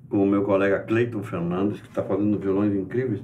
[0.08, 3.20] com o meu colega Cleiton Fernandes, que está fazendo violões incríveis.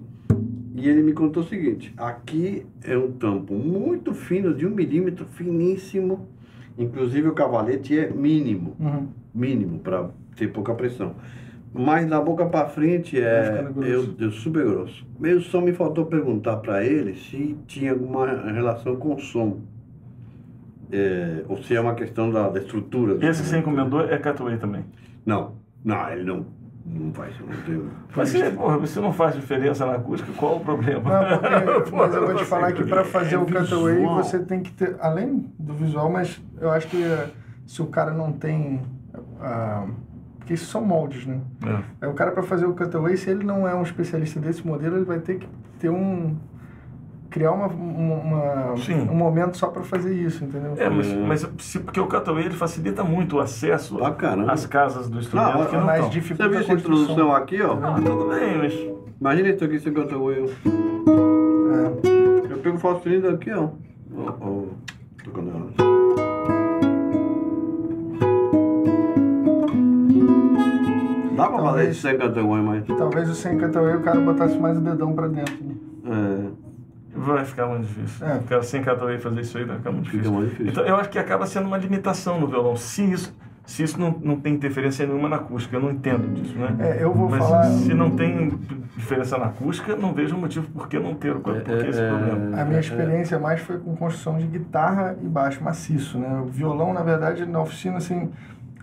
[0.77, 5.25] E ele me contou o seguinte: aqui é um tampo muito fino, de um milímetro,
[5.27, 6.29] finíssimo.
[6.77, 9.07] Inclusive o cavalete é mínimo, Uhum.
[9.33, 11.15] mínimo, para ter pouca pressão.
[11.77, 15.05] Mas da boca para frente é, eu, eu super grosso.
[15.19, 19.59] Meio só me faltou perguntar para ele se tinha alguma relação com o som.
[20.93, 23.15] É, ou se é uma questão da, da estrutura.
[23.17, 24.85] do Esse que você encomendou é cutaway também.
[25.27, 26.47] Não, não, ele não.
[26.87, 27.83] Não faz, não tem.
[28.15, 31.01] Mas se, porra, você não faz diferença na acústica, qual o problema?
[31.11, 31.39] Não,
[31.81, 34.23] porque, mas eu vou te você- falar que para fazer É o cutaway visual.
[34.23, 37.31] você tem que ter, além do visual, mas eu acho que eh,
[37.67, 38.83] se o cara não tem,
[39.41, 39.87] ah,
[40.45, 41.41] porque isso são moldes, né?
[42.01, 42.05] É.
[42.05, 44.97] É o cara para fazer o cutaway, se ele não é um especialista desse modelo,
[44.97, 46.37] ele vai ter que ter um
[47.31, 48.75] criar uma, uma-
[49.11, 50.75] um momento só para fazer isso, entendeu?
[50.77, 54.53] É, mas, mas se- porque o cutaway ele facilita muito o acesso caramba.
[54.53, 57.03] às casas do instrumento Não, que não mais dificulta Você viu a essa construção.
[57.03, 57.73] introdução aqui, ó?
[57.83, 58.75] Ah, tudo bem, mas...
[59.21, 60.45] Imagina isso aqui sem cutaway.
[60.45, 62.53] É.
[62.53, 63.71] Eu pego o falso cilindro aqui, ó.
[64.17, 64.63] Ó, ó.
[65.25, 66.54] Tocando ela.
[71.37, 72.85] Dá pra fazer isso sem cutaway, mas.
[72.87, 75.55] Talvez o sem cutaway o cara botasse mais o dedão para dentro.
[75.65, 75.75] né?
[76.07, 76.65] É,
[77.17, 78.27] Vai ficar muito difícil.
[78.27, 78.37] É.
[78.39, 80.37] O cara sem cutaway fazer isso aí vai ficar muito Fica difícil.
[80.39, 80.73] mais difícil.
[80.73, 82.75] Então, eu acho que acaba sendo uma limitação no violão.
[82.77, 83.33] Se isso,
[83.65, 86.75] se isso não, não tem interferência nenhuma na acústica, eu não entendo disso, né?
[86.81, 87.65] É, eu vou Mas falar.
[87.71, 88.59] se não tem
[88.97, 92.09] diferença na acústica, não vejo motivo por que não ter, o- por que esse é,
[92.09, 92.61] problema.
[92.61, 96.43] A minha É, experiência mais foi com construção de guitarra e baixo maciço, né?
[96.45, 98.29] O violão, na verdade, na oficina, assim,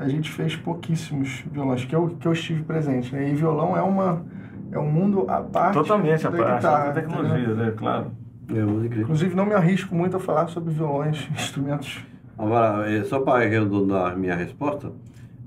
[0.02, 3.30] a gente fez pouquíssimos violões que eu, que eu estive presente, né?
[3.30, 4.24] E violão é uma
[4.72, 7.56] é um mundo à parte Totalmente a parte da tecnologia, entendeu?
[7.58, 7.74] né?
[7.76, 8.12] Claro.
[8.50, 9.00] É.
[9.02, 12.00] Inclusive, não me arrisco muito a falar sobre violões, instrumentos.
[12.38, 14.92] Agora, é, só para arredondar a minha resposta,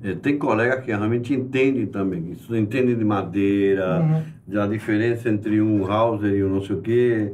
[0.03, 2.33] é, tem colega que realmente entendem também.
[2.33, 4.23] Isso entende de madeira, Uhum.
[4.47, 7.33] da diferença entre um Hauser e um não sei o quê.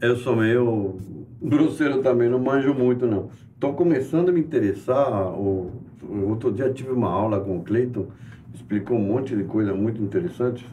[0.00, 0.96] Eu sou meio
[1.40, 3.28] grosseiro também, não manjo muito não.
[3.54, 5.32] Estou começando a me interessar.
[6.02, 8.06] Outro dia tive uma aula com o Cleiton,
[8.54, 10.66] explicou um monte de coisa muito interessante.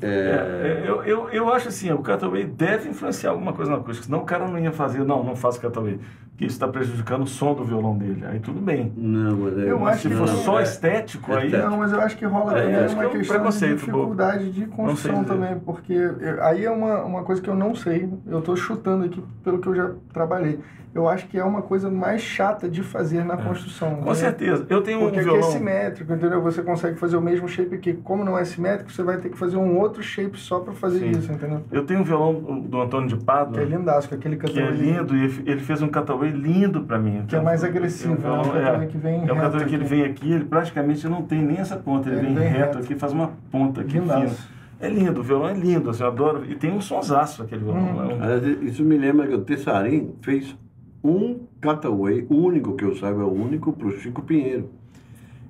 [0.00, 4.06] É, É, eu, eu, eu acho assim, o cutaway deve influenciar alguma coisa na acústica,
[4.06, 5.98] senão o cara não ia fazer, não, não faço cutaway,
[6.38, 8.24] porque isso está prejudicando o som do violão dele.
[8.24, 8.92] Aí tudo bem.
[8.96, 11.46] Não, mas é, Eu Mas acho se que for só é- estético, aí...
[11.46, 11.68] estético.
[11.68, 13.74] Não, mas eu acho que rola É, também acho que uma é um questão de
[13.74, 18.08] dificuldade de construção também, porque eu- aí é uma, uma coisa que eu não sei,
[18.24, 20.60] eu estou chutando aqui pelo que eu já trabalhei.
[20.94, 23.88] Eu acho que é uma coisa mais chata de fazer na construção.
[23.88, 23.90] É.
[23.90, 24.14] Com entendeu?
[24.14, 24.66] certeza.
[24.70, 25.50] Eu tenho um Porque aqui é violão...
[25.52, 26.40] simétrico, entendeu?
[26.42, 27.92] Você consegue fazer o mesmo shape aqui.
[27.92, 31.00] Como não é simétrico, você vai ter que fazer um outro shape só para fazer
[31.00, 31.10] Sim.
[31.10, 31.60] isso, entendeu?
[31.70, 34.70] Eu tenho um violão do Antônio de Pádua, Que é lindaço, com aquele que é
[34.70, 35.88] lindo, e ele- fez um
[36.32, 37.24] cutaway lindo pra mim.
[37.26, 38.60] Que é mais agressivo, É um violão- né?
[38.64, 41.42] Cutaway que vem É um reto cutaway que ele vem aqui, ele praticamente não tem
[41.42, 42.78] nem essa ponta, ele, Ele vem, vem reto, reto.
[42.78, 44.14] aqui, faz uma ponta aqui fina.
[44.16, 44.48] Lindaço.
[44.80, 46.44] É lindo, o violão é lindo, assim, eu adoro.
[46.48, 47.80] E tem um sonsaço aquele violão.
[47.82, 48.00] Uhum.
[48.10, 50.56] é um- Aliás, isso me lembra que o Tessarim fez
[51.02, 54.68] um cutaway, o único que eu saiba, é o único para o Chico Pinheiro.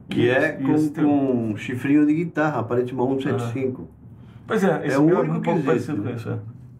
[0.08, 3.86] Que é Isso, com, isso com um chifrinho de guitarra, parece uma 175.
[4.46, 6.14] Pois é, esse o meu é único um que existe, parecido com né?
[6.16, 6.28] isso.
[6.30, 6.38] é.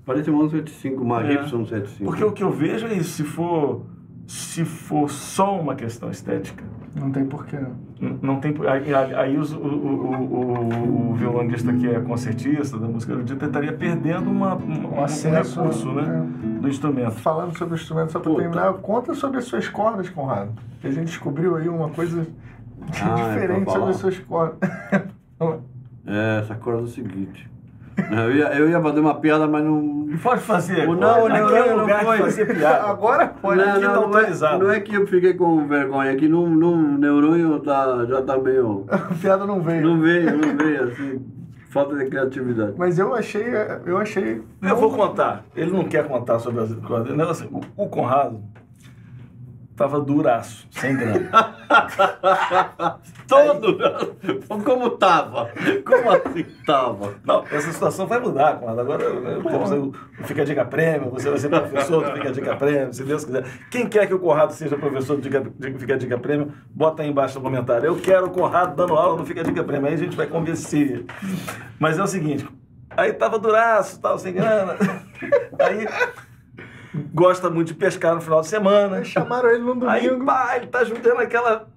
[0.09, 1.31] Parece uma 175, uma É.
[1.33, 2.05] Gibson 175.
[2.11, 3.83] Porque o que eu vejo é isso, se for,
[4.27, 6.65] se for só uma questão estética,
[6.99, 7.59] Não tem porquê.
[8.01, 8.55] n- não tem.
[8.67, 13.73] Aí, aí- os- o, o, o, o violonista que é concertista da música erudita estaria
[13.75, 16.27] perdendo uma, uma- O acesso, um recurso né,
[16.63, 17.13] do instrumento.
[17.13, 18.43] Falando sobre o instrumento, só para Puta.
[18.43, 20.53] terminar, conta sobre as suas cordas, Conrado.
[20.81, 22.27] Que a gente descobriu aí uma coisa
[23.03, 24.59] Ah, é diferente pra sobre as suas cordas.
[26.11, 27.49] É, essa corda é o seguinte.
[28.11, 30.07] Eu ia, eu ia fazer uma piada, mas não.
[30.23, 30.87] Pode fazer.
[30.87, 32.19] Não, não, é não, um não lugar foi.
[32.19, 32.85] fazer piada.
[32.89, 33.61] Agora pode.
[33.61, 34.65] aqui tá não, é, autorizado.
[34.65, 38.39] não é que eu fiquei com vergonha, é que no, no neurônio tá, já tá
[38.39, 38.87] meio.
[38.89, 39.83] A piada não veio.
[39.83, 41.27] Não veio, não veio, assim.
[41.71, 42.75] Falta de criatividade.
[42.79, 43.45] Mas eu achei,
[43.85, 44.43] eu achei.
[44.63, 45.45] Eu vou contar.
[45.55, 46.71] Ele não quer contar sobre as.
[46.71, 47.33] Não,
[47.77, 48.41] o, o Conrado
[49.79, 51.31] tava duraço, sem grana.
[53.29, 53.79] Todo!
[54.65, 55.51] Como tava?
[55.87, 57.15] Como assim tava?
[57.25, 58.81] Não, essa situação vai mudar, Conrado.
[58.81, 62.33] Agora eu- temos aí o o Fica Dica Prêmio, você vai ser professor do Fica
[62.33, 63.45] Dica Prêmio, se Deus quiser.
[63.71, 67.09] Quem quer que o Conrado seja professor do Dica, de- Fica Dica Prêmio, bota aí
[67.09, 67.87] embaixo no comentário.
[67.87, 69.87] Eu quero o Conrado dando aula no Fica Dica Prêmio.
[69.87, 71.05] Aí a gente vai convencer.
[71.79, 72.49] Mas é o seguinte,
[72.97, 74.75] aí tava duraço, tal, sem grana.
[75.59, 75.87] Aí
[77.15, 79.05] gosta muito de pescar no final de semana.
[79.05, 80.25] Chamaram ele no Aí, domingo.
[80.27, 81.69] pá, ele tá juntando aquela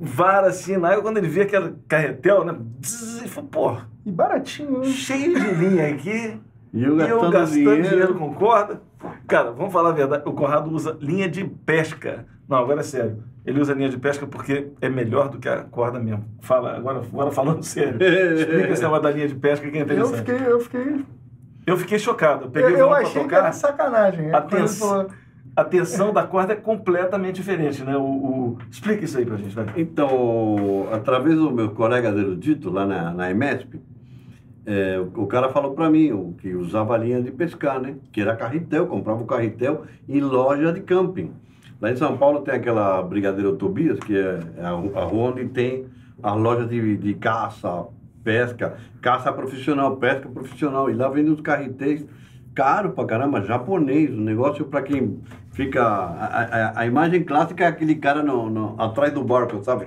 [0.00, 2.56] vara assim, na água, quando ele vê aquele carretel, né?
[2.84, 4.84] Zzz, Ele falou, pô, E baratinho, né?
[4.86, 6.40] cheio de linha aqui.
[6.74, 7.82] E eu E eu gastando, gastando dinheiro.
[7.88, 8.14] dinheiro.
[8.14, 8.80] com corda.
[9.28, 12.24] Cara, vamos falar a verdade, o Conrado usa linha de pesca.
[12.48, 13.22] Não, agora é sério.
[13.44, 16.24] Ele usa linha de pesca porque é melhor do que a corda mesmo.
[16.40, 17.98] Fala, agora, agora falando sério.
[18.02, 20.16] Explica esse negócio da linha de pesca que é Eu interessante.
[20.18, 21.04] fiquei, eu fiquei.
[21.66, 22.42] Eu fiquei chocado.
[22.42, 23.38] Eu Eu, peguei o eu violão pra achei que tocar.
[23.38, 24.28] era sacanagem.
[24.34, 25.06] A Quando ele tens- falou,
[25.54, 27.94] A tensão da corda é completamente diferente, né?
[27.96, 29.66] O, o- Explica isso aí pra gente, vai.
[29.76, 33.78] Então, através do meu colega erudito lá na, na EMESP,
[34.64, 37.96] é, o, o cara falou para mim o, que usava a linha de pescar, né?
[38.10, 41.32] Que era carretel, comprava o carretel em loja de camping.
[41.80, 44.68] Lá em São Paulo tem aquela Brigadeiro Tobias, que é a,
[45.00, 45.84] a rua onde tem
[46.22, 47.86] as lojas de, de caça,
[48.22, 50.90] pesca, caça profissional, pesca profissional.
[50.90, 52.06] E lá vem os carretéis
[52.54, 55.20] caro pra caramba, japonês, um negócio para quem
[55.52, 55.82] fica.
[55.82, 59.86] A, a, a, imagem clássica é aquele cara no, no, atrás do barco, sabe?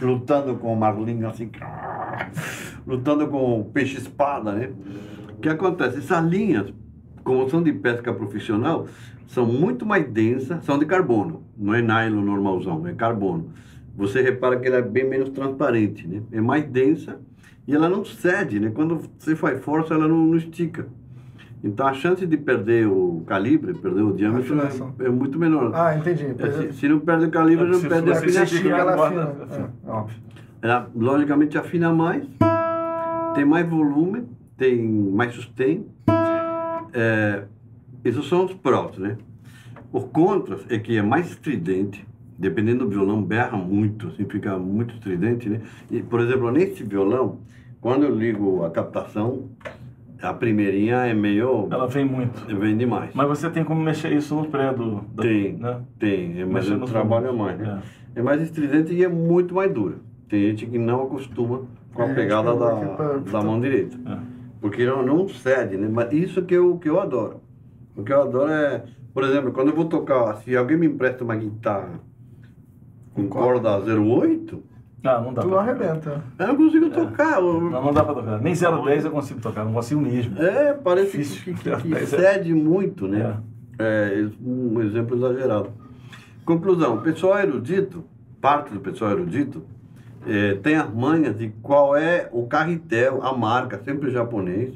[0.00, 1.50] Lutando com o marlinho assim,
[2.86, 4.70] lutando com o peixe-espada, né?
[5.30, 5.98] O que acontece?
[5.98, 6.72] Essas linhas,
[7.22, 8.86] como são de pesca profissional,
[9.26, 13.52] são muito mais densas, são de carbono, não é nylon normalzão, é carbono.
[13.94, 16.22] Você repara que ela é bem menos transparente, né?
[16.32, 17.20] É mais densa
[17.68, 18.72] e ela não cede, né?
[18.74, 20.88] Quando você faz força, ela não, não estica.
[21.62, 25.72] Então a chance de perder o calibre, perder o diâmetro é, é, muito menor.
[25.74, 26.34] Ah, entendi.
[26.38, 28.70] É, se, se, não perde o calibre, é, não perde a afinação.
[28.70, 29.32] Ela afina.
[29.50, 30.16] É, óbvio.
[30.62, 32.24] Ela, logicamente afina mais,
[33.34, 34.26] tem mais volume,
[34.56, 35.90] tem mais sustento.
[36.94, 37.42] É,
[38.02, 39.18] esses são os prós, né?
[39.92, 42.06] Os contras é que é mais estridente,
[42.38, 45.60] dependendo do violão, berra muito, assim, fica muito estridente, né?
[45.90, 47.40] E, por exemplo, nesse violão,
[47.80, 49.48] quando eu ligo a captação,
[50.22, 51.68] a primeirinha é meio.
[51.70, 52.46] Ela vem muito.
[52.56, 53.10] Vem demais.
[53.12, 55.02] Mas você tem como mexer isso no pré do.
[55.14, 55.80] Da, tem, né?
[55.98, 56.40] tem.
[56.40, 57.82] É mas eu trabalho mais, né?
[58.14, 58.20] É.
[58.20, 58.22] é.
[58.22, 59.96] mais estridente e é muito mais dura.
[60.28, 63.16] Tem gente que não acostuma com a pegada da, pra...
[63.18, 63.96] da mão direita.
[64.06, 64.18] É.
[64.60, 65.88] Porque não, não cede, né?
[65.90, 67.40] Mas isso que eu, que eu adoro.
[67.96, 71.24] O que eu adoro é, por exemplo, quando eu vou tocar, se alguém me empresta
[71.24, 72.00] uma guitarra
[73.22, 74.62] com corda 08,
[75.04, 75.42] ah, não dá.
[75.42, 76.22] Tu arrebenta.
[76.38, 76.90] Eu não consigo é.
[76.90, 77.40] tocar.
[77.40, 78.40] Não, não dá pra tocar.
[78.40, 80.40] Nem 010 eu consigo tocar, não consigo mesmo.
[80.40, 81.54] É, parece Difícil.
[81.54, 83.38] que, que, que cede muito, né?
[83.78, 84.20] É.
[84.20, 84.28] é.
[84.44, 85.70] um exemplo exagerado.
[86.44, 88.04] Conclusão, o pessoal erudito,
[88.40, 89.62] parte do pessoal erudito,
[90.26, 94.74] é, tem as manhas de qual é o carretel, a marca, sempre japonês.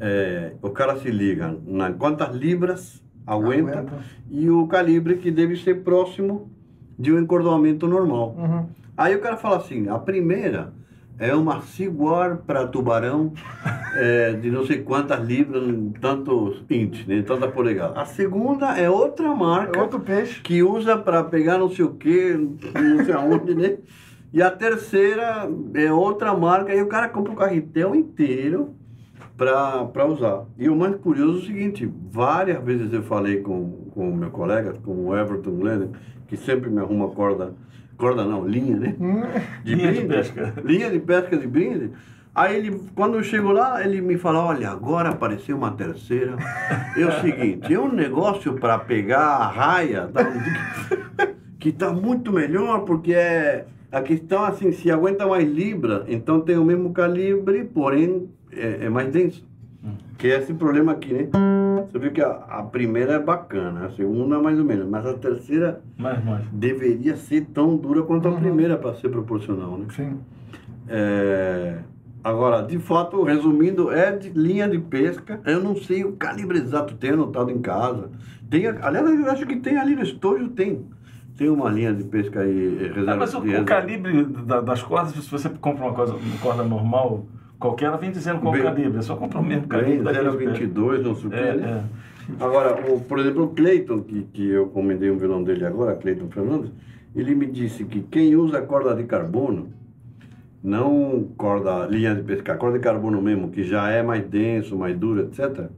[0.00, 5.56] É, o cara se liga na quantas libras aguenta, aguenta, e o calibre que deve
[5.56, 6.50] ser próximo
[6.98, 8.34] de um encordoamento normal.
[8.38, 8.66] Uhum.
[8.96, 10.72] Aí o cara fala assim, a primeira
[11.18, 13.32] é uma Siguar para tubarão
[13.96, 15.62] é, de não sei quantas libras,
[16.00, 18.00] tantos inches, né, tanta polegada.
[18.00, 19.78] A segunda é outra marca.
[19.78, 20.40] É outro peixe.
[20.40, 23.78] Que usa para pegar não sei o que, não sei aonde, né?
[24.32, 28.74] E a terceira é outra marca, e o cara compra o carretel inteiro
[29.36, 30.44] para usar.
[30.58, 34.74] E o mais curioso é o seguinte, várias vezes eu falei com o meu colega,
[34.84, 35.88] com o Everton Glenn,
[36.26, 37.54] que sempre me arruma corda
[37.96, 38.96] corda não, linha, né?
[39.00, 39.22] Hum.
[39.62, 40.54] De linha brinde, de pesca.
[40.64, 41.90] Linha de pesca de brinde.
[42.34, 46.36] Aí ele, quando eu chego lá, ele me fala, olha, agora apareceu uma terceira.
[46.96, 50.24] É o seguinte, é um negócio para pegar a raia tá?
[51.60, 56.58] que está muito melhor, porque é a questão assim, se aguenta mais libra, então tem
[56.58, 59.46] o mesmo calibre, porém é, é mais denso.
[60.18, 61.28] Que é esse problema aqui, né?
[61.86, 65.14] Você viu que a, a, primeira é bacana, a segunda mais ou menos, mas a
[65.14, 66.44] terceira mais, mais.
[66.50, 68.36] deveria ser tão dura quanto uhum.
[68.36, 69.86] a primeira para ser proporcional, né?
[69.90, 70.18] Sim.
[70.88, 71.78] É,
[72.22, 75.40] agora, de fato, resumindo, é de linha de pesca.
[75.44, 78.10] Eu não sei o calibre exato, tenho anotado em casa.
[78.48, 80.84] Tem, aliás, eu acho que tem ali no estojo, tem.
[81.36, 83.12] Tem uma linha de pesca aí eh, reserva.
[83.12, 86.62] Ah, mas o, o calibre da, das cordas, se você compra uma, coisa, uma corda
[86.62, 87.26] normal
[87.64, 90.06] Qualquer ela vem dizendo qual Bem, calibre, é só comprar o mesmo calibre.
[90.12, 91.38] 0,22, não sei o é?
[91.38, 91.84] É.
[92.38, 96.28] Agora, o, por exemplo, o Cleiton, que, que eu comendei um vilão dele agora, Cleiton
[96.28, 96.70] Fernandes,
[97.16, 99.68] ele me disse que quem usa corda de carbono,
[100.62, 104.94] não corda, linha de pescar, corda de carbono mesmo, que já é mais denso, mais
[104.94, 105.68] duro, etc.,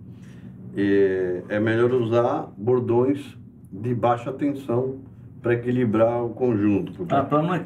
[0.76, 3.38] é, é melhor usar bordões
[3.70, 4.96] de baixa tensão
[5.42, 6.92] para equilibrar o conjunto.
[6.92, 7.14] Porque...
[7.14, 7.56] Ah, para não,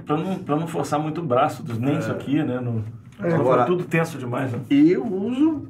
[0.47, 1.99] não, não forçar muito o braço, nem é.
[1.99, 2.61] isso aqui, né?
[2.61, 2.85] No...
[3.23, 4.53] É, Agora, tudo tenso demais.
[4.53, 4.61] Né?
[4.71, 5.69] E eu uso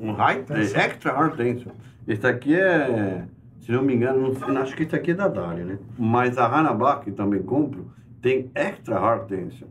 [0.00, 1.72] um high, extra hard tension.
[2.08, 3.24] Esse aqui é,
[3.66, 5.76] se não me engano, não, acho que esse aqui é da Dali, né?
[5.98, 7.90] Mas a Hanabak, que também compro,
[8.22, 9.66] tem extra hard tension,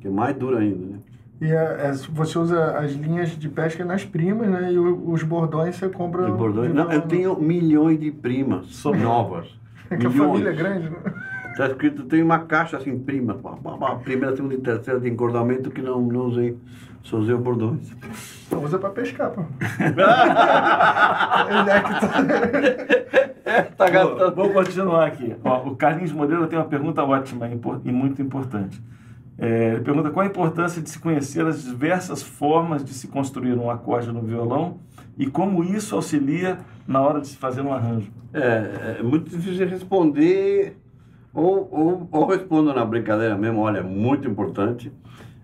[0.00, 0.98] que é mais dura ainda, né?
[1.38, 4.72] E é, é, você usa as linhas de pesca nas primas, né?
[4.72, 6.30] E os bordões você compra.
[6.30, 6.72] Os bordões?
[6.72, 9.59] Não, eu tenho milhões de primas novas.
[9.90, 10.20] É que milhões.
[10.20, 10.98] a família é grande, né?
[11.50, 13.36] Está escrito, tem uma caixa assim, prima,
[14.04, 16.56] primeira, segunda e terceira de engordamento que não, não usei,
[17.02, 17.92] só usei o bordões.
[18.46, 19.42] Então usa para pescar, pô.
[19.80, 20.00] Ele
[21.70, 23.62] é que tá...
[23.76, 24.34] tá gastando.
[24.34, 25.36] Vou continuar aqui.
[25.44, 27.48] Ó, o Carlinhos Moreira tem uma pergunta ótima
[27.84, 28.80] e muito importante.
[29.36, 33.54] É, ele pergunta qual a importância de se conhecer as diversas formas de se construir
[33.54, 34.78] um acorde no violão
[35.18, 38.10] e como isso auxilia na hora de se fazer um arranjo.
[38.32, 40.76] É, é muito difícil responder
[41.32, 44.92] ou, ou, ou respondo na brincadeira mesmo, olha, muito importante,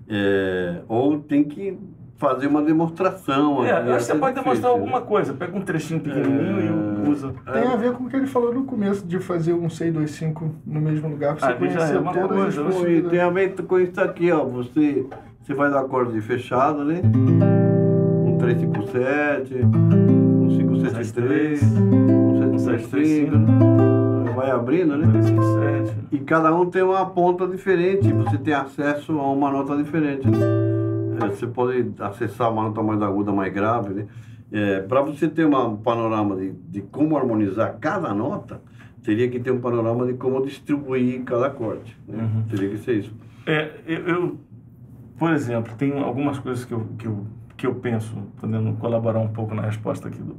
[0.08, 1.78] é, ou tem que
[2.16, 3.64] fazer uma demonstração.
[3.64, 4.78] É, acho que você pode demonstrar né?
[4.78, 7.32] alguma coisa, pega um trechinho pequenininho é, e usa.
[7.52, 10.80] Tem a ver com o que ele falou no começo, de fazer um 625 no
[10.80, 13.54] mesmo lugar, para você ah, conhecer é uma todas coisa, as E tem a ver
[13.62, 15.06] com isso aqui, ó, você
[15.42, 17.00] você faz o acorde fechado, né?
[18.46, 24.32] Um 357, um 573, um 735, né?
[24.36, 25.08] vai abrindo, né?
[25.10, 25.96] 357.
[26.12, 30.28] E cada um tem uma ponta diferente, você tem acesso a uma nota diferente.
[30.28, 30.38] Né?
[31.22, 34.06] É, você pode acessar uma nota mais aguda, mais grave, né?
[34.52, 38.60] É, Para você ter uma- um panorama de, de como harmonizar cada nota,
[39.02, 41.96] teria que ter um panorama de como distribuir cada acorde.
[42.06, 42.22] Né?
[42.22, 42.42] Uhum.
[42.48, 43.12] Teria que ser isso.
[43.44, 44.36] É, eu, eu,
[45.18, 47.26] por exemplo, tem algumas coisas que eu, que eu,
[47.56, 50.36] que eu penso, podendo colaborar um pouco na resposta aqui do,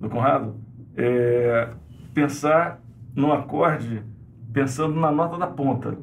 [0.00, 0.54] do Conrado,
[0.96, 1.68] é
[2.12, 2.80] pensar
[3.14, 4.02] no acorde
[4.52, 5.96] pensando na nota da ponta.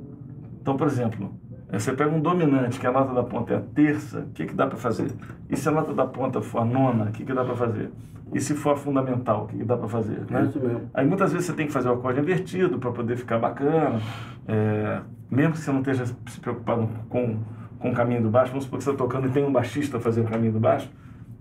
[0.62, 1.34] Então, por exemplo,
[1.70, 4.45] é, você pega um dominante, que a nota da ponta é a terça, o que,
[4.45, 5.12] que dá para fazer?
[5.49, 7.91] E se a nota da ponta for a nona, o que, que dá para fazer?
[8.34, 10.22] E se for a fundamental, o que, que dá para fazer?
[10.30, 10.43] É né?
[10.43, 10.89] isso mesmo.
[10.93, 14.01] Aí muitas vezes você tem que fazer o acorde invertido para poder ficar bacana.
[14.47, 17.39] É, mesmo que você não esteja se preocupado com,
[17.80, 19.99] com o caminho do baixo, vamos supor que você está tocando e tem um baixista
[19.99, 20.89] fazendo o caminho do baixo,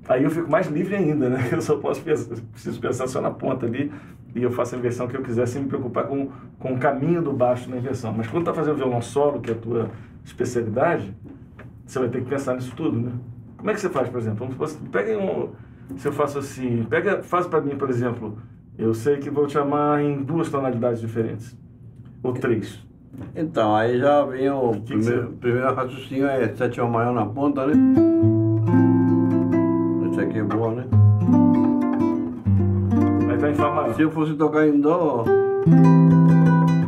[0.08, 1.48] aí eu fico mais livre ainda, né?
[1.52, 3.90] Eu só posso pensar, preciso pensar só na ponta ali
[4.34, 6.28] e eu faço a inversão que eu quiser sem me preocupar com,
[6.58, 8.12] com o caminho do baixo na inversão.
[8.12, 9.90] Mas quando está fazendo violão solo, que é a tua
[10.22, 11.14] especialidade,
[11.86, 13.12] você vai ter que pensar nisso tudo, né?
[13.56, 14.46] Como é que você faz, por exemplo?
[14.46, 15.52] Vamos supor, pega um,
[15.96, 18.38] se eu faço assim, pega, faz para mim, por exemplo,
[18.76, 21.56] eu sei que vou te amar em duas tonalidades diferentes,
[22.22, 22.84] ou três.
[23.34, 27.66] Então, aí já vem o que primeiro, você- primeiro raciocínio é sétima maior na ponta,
[27.66, 27.74] né?
[30.10, 30.84] Essa aqui é boa, né?
[33.30, 33.94] Aí tá em Fá maior.
[33.94, 35.24] Se eu fosse tocar em Dó,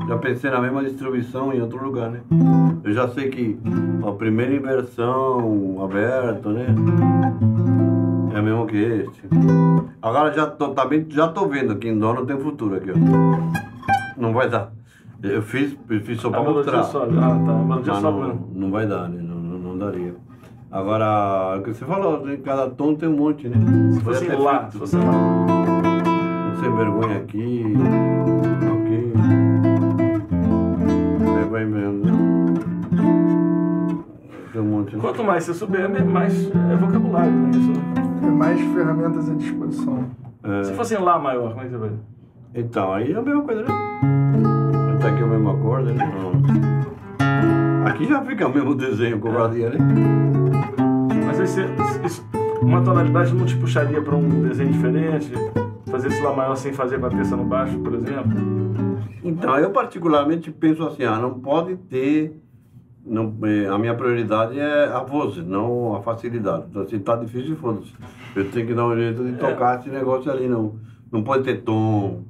[0.08, 2.20] já pensei na mesma distribuição em outro lugar, né?
[2.82, 3.58] Eu já sei que
[4.06, 6.66] a primeira inversão, aberto, né?
[8.34, 9.22] É a mesma que este.
[10.00, 12.94] Agora já tô, também já tô vendo que em Dó não tem futuro aqui, ó.
[14.20, 14.72] Não vai dar.
[15.22, 17.02] Eu fiz, eu fiz só A pra melodia mostrar.
[17.02, 17.52] Ah, tá.
[17.52, 18.50] Melodia Mas sobe não, mesmo.
[18.54, 19.20] não vai dar, né?
[19.20, 20.14] Não, não, não daria.
[20.70, 22.36] Agora, o que você falou, né?
[22.44, 23.56] cada tom tem um monte, né?
[23.94, 25.12] Se fosse ter lá, feito se fosse lá.
[26.60, 27.64] sem vergonha aqui,
[28.62, 29.12] aqui.
[31.36, 32.12] Aí vai vendo, né?
[34.52, 35.00] Tem um monte, né?
[35.00, 37.50] Quanto mais você souber, mais é vocabulário, né?
[37.50, 37.72] Isso.
[38.24, 40.04] É mais ferramentas à disposição.
[40.44, 41.90] É, Se fosse em Lá maior, como é que você vai?
[42.54, 44.77] Então, aí é a mesma coisa, né?
[45.00, 46.10] Tá aqui o mesmo acorde, né?
[47.86, 49.78] Aqui já fica o mesmo desenho cobraria, né?
[51.26, 51.66] Mas você,
[52.04, 52.26] isso-
[52.60, 55.32] uma tonalidade não te puxaria para um desenho diferente?
[55.90, 58.32] Fazer esse Lá maior sem fazer com a terça no baixo, por exemplo?
[59.24, 62.36] Então, eu particularmente penso assim, ah, não pode ter.
[63.06, 66.66] Não, eh, a minha prioridade é a voz, não a facilidade.
[66.70, 67.94] Então, se tá difícil, foda-se.
[68.36, 70.74] Eu tenho que dar um jeito de tocar esse negócio ali, não.
[71.10, 72.22] Não pode ter tom,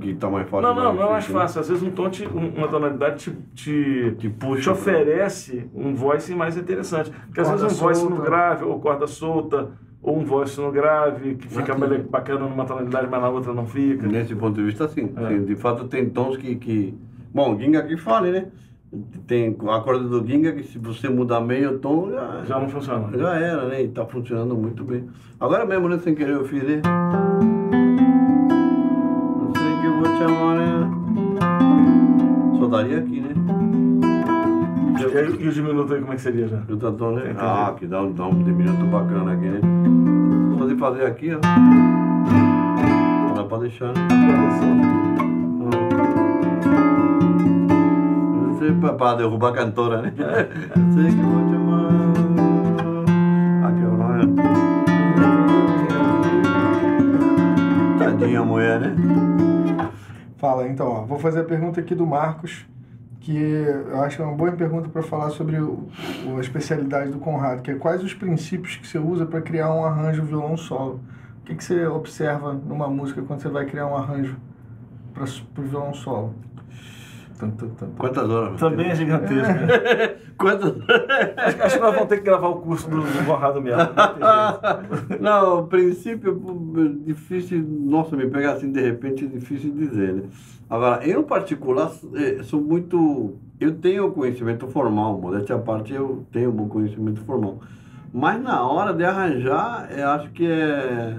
[0.00, 0.62] que tá mais fácil.
[0.68, 1.32] Não, não, não é mais né?
[1.34, 1.60] fácil.
[1.60, 5.70] Às vezes um tom, te, um- uma tonalidade te, te, Te puxa te pra- oferece
[5.74, 7.10] um voice mais interessante.
[7.26, 8.24] Porque às Corda vezes um voice no solta.
[8.30, 9.68] grave, ou corda solta,
[10.02, 13.66] ou um voice no grave, que fica bele- bacana numa tonalidade, mas na outra não
[13.66, 14.06] fica.
[14.06, 15.12] Nesse ponto de vista, sim.
[15.16, 15.28] É.
[15.28, 16.54] Sim, De fato, tem tons que.
[16.56, 16.94] que...
[17.32, 18.46] Bom, o Ginga aqui fala, né?
[19.26, 23.16] Tem a acorde do Ginga que se você mudar meio tom, já, Já não funciona.
[23.18, 23.82] já era, né?
[23.82, 25.08] E tá funcionando muito bem.
[25.38, 25.98] Agora mesmo, né?
[25.98, 26.80] Sem querer, eu fiz, né?
[30.18, 30.90] Não sei que eu vou te amar, né?
[32.58, 33.28] Só daria aqui, né?
[34.98, 35.02] E,
[35.44, 36.58] e o diminuto aí, como é que seria já?
[36.68, 37.34] Eu tô tom, né?
[37.38, 39.60] Ah, que dá um, dá um diminuto bacana aqui, né?
[40.58, 41.38] Pode fazer aqui, ó.
[43.28, 44.08] Não dá pra deixar, né?
[48.42, 50.12] Não sei pra, pra derrubar a cantora, né?
[50.94, 51.92] sei que vou te amar.
[53.68, 53.98] Aqui, ó.
[57.98, 59.37] Tadinha mulher, né?
[60.38, 62.64] Fala, então, ó, vou fazer a pergunta aqui do Marcos,
[63.20, 65.88] que eu acho que é uma boa pergunta para falar sobre o,
[66.36, 69.84] a especialidade do Conrado, que é quais os princípios que você usa para criar um
[69.84, 71.00] arranjo violão solo?
[71.40, 74.36] O que, que você observa numa música quando você vai criar um arranjo
[75.12, 76.34] para o violão solo?
[77.96, 78.50] Quantas horas?
[78.50, 79.52] meu Também é gigantesco.
[79.52, 80.16] né?
[80.38, 80.72] Quantas
[81.36, 83.82] acho, acho que nós vamos ter que gravar o curso do, do Conrado mesmo.
[85.20, 86.38] não o princípio
[86.76, 90.22] é difícil, nossa, me pegar assim de repente é difícil dizer, né?
[90.70, 96.24] Agora, eu em particular eh, sou muito, eu tenho conhecimento formal, modéstia à parte eu
[96.30, 97.58] tenho um bom conhecimento formal,
[98.12, 101.16] mas na hora de arranjar, eu acho que é,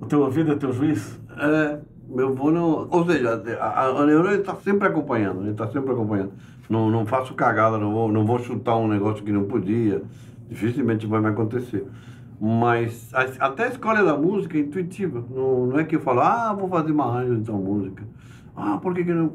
[0.00, 1.20] O teu ouvido é teu juiz?
[1.36, 1.78] é
[2.16, 6.32] eu vou no, ou seja, a, a neurônio está sempre acompanhando, ele está sempre acompanhando.
[6.68, 10.02] Não, não faço cagada, não vou, não vou chutar um negócio que não podia,
[10.48, 11.84] dificilmente vai me acontecer.
[12.40, 15.24] Mas a- até a escolha da música é intuitiva.
[15.30, 18.02] Não, não é que eu falo, ah, vou fazer uma arranjo de tal música.
[18.56, 19.32] Ah, por que, que não.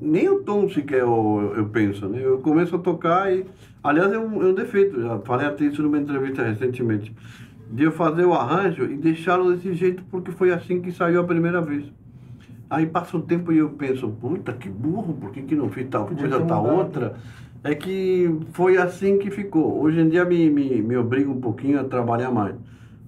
[0.00, 2.20] Nem o tom sequer eu, eu penso, né?
[2.22, 3.44] Eu começo a tocar e...
[3.82, 7.14] Aliás, é um, é um defeito, já falei até isso numa entrevista recentemente,
[7.70, 11.24] de eu fazer o arranjo e deixá-lo desse jeito porque foi assim que saiu a
[11.24, 11.84] primeira vez.
[12.68, 15.86] Aí passa um tempo e eu penso, puta, que burro, por que, que não fiz
[15.88, 17.16] tal Podia coisa, tal outra?
[17.62, 19.80] É que foi assim que ficou.
[19.80, 22.56] Hoje em dia me, me, me obriga um pouquinho a trabalhar mais.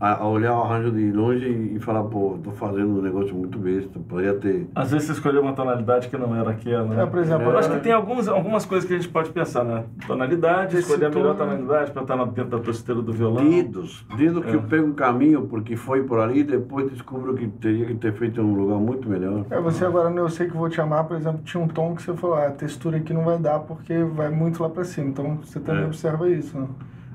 [0.00, 3.34] A, a olhar o arranjo de longe e, e falar, pô, tô fazendo um negócio
[3.34, 4.68] muito besta, poderia ter...
[4.72, 7.02] Às vezes você escolheu uma tonalidade que não era aquela, né?
[7.02, 9.30] É, por exemplo, Eu acho agora- que tem alguns, algumas coisas que a gente pode
[9.30, 9.82] pensar, né?
[10.06, 11.38] Tonalidade, escolher a melhor né?
[11.44, 13.44] tonalidade para estar na- dentro da tosteira do violão.
[13.44, 17.48] Dedos, dedos que eu pego um caminho porque foi por ali e depois descubro que
[17.48, 19.46] teria que ter feito em um lugar muito melhor.
[19.50, 22.02] É, você agora, eu sei que vou te amar, por exemplo, tinha um tom que
[22.02, 25.08] você falou, ah, a textura aqui não vai dar porque vai muito lá pra cima.
[25.08, 25.86] Então você também É.
[25.86, 26.68] observa isso, né?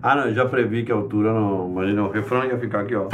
[0.05, 1.69] Ah, não, eu já previ que a altura não.
[1.69, 3.07] Imagina, o refrão ia ficar aqui, ó.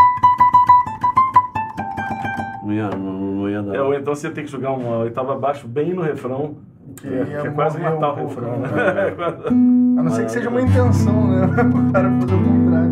[2.64, 3.76] Não ia, não, não ia dar.
[3.76, 6.56] É, ou então você tem que jogar uma oitava abaixo bem no refrão,
[7.00, 8.70] que é, que é quase morrer um matar o refrão, né?
[8.70, 9.16] né?
[10.00, 11.46] A não ser que seja uma intenção, né?
[11.90, 12.92] O cara fazer o contrário.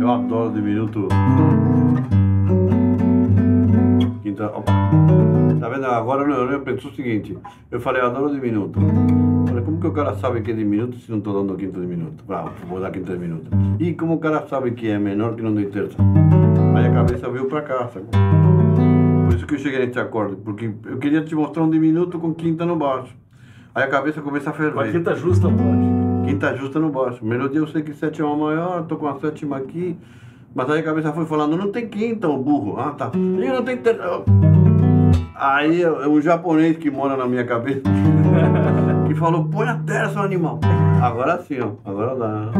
[0.00, 1.08] Eu adoro diminuto.
[4.22, 4.46] Quinta.
[4.46, 4.72] Opa.
[5.58, 5.86] Tá vendo?
[5.86, 7.36] Agora eu, eu penso o seguinte:
[7.72, 8.78] eu falei, eu adoro diminuto.
[9.56, 12.22] Falei, como que o cara sabe que é diminuto se não tô dando quinta diminuto?
[12.28, 13.50] Ah, vou dar quinta diminuto.
[13.80, 15.96] E como o cara sabe que é menor que não dei terça?
[16.74, 17.88] Aí a cabeça veio pra cá?
[17.88, 22.34] Por isso que eu cheguei nesse acorde, porque eu queria te mostrar um diminuto com
[22.34, 23.16] quinta no baixo.
[23.74, 24.92] Aí a cabeça começa a ferver.
[24.92, 26.26] quinta justa pode.
[26.26, 27.24] Quinta justa no baixo.
[27.24, 29.96] Melodia eu sei que sétima maior, tô com a sétima aqui.
[30.54, 32.78] Mas aí a cabeça foi falando, não tem quinta, o burro.
[32.78, 33.10] Ah, tá.
[33.14, 33.98] E não tem ter...
[35.34, 37.82] Aí é um japonês que mora na minha cabeça
[39.16, 40.60] que falou, põe a terça, animal.
[41.02, 41.72] Agora sim, ó.
[41.88, 42.52] Agora dá.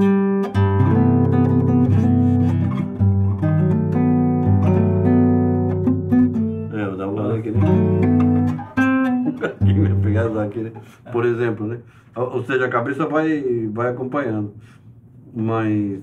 [6.73, 7.59] É, eu dava uma daquele.
[9.59, 10.73] que me pegar daquele.
[11.13, 11.79] Por exemplo, né?
[12.17, 14.55] Ou seja, a cabeça vai, vai acompanhando.
[15.35, 16.01] Mas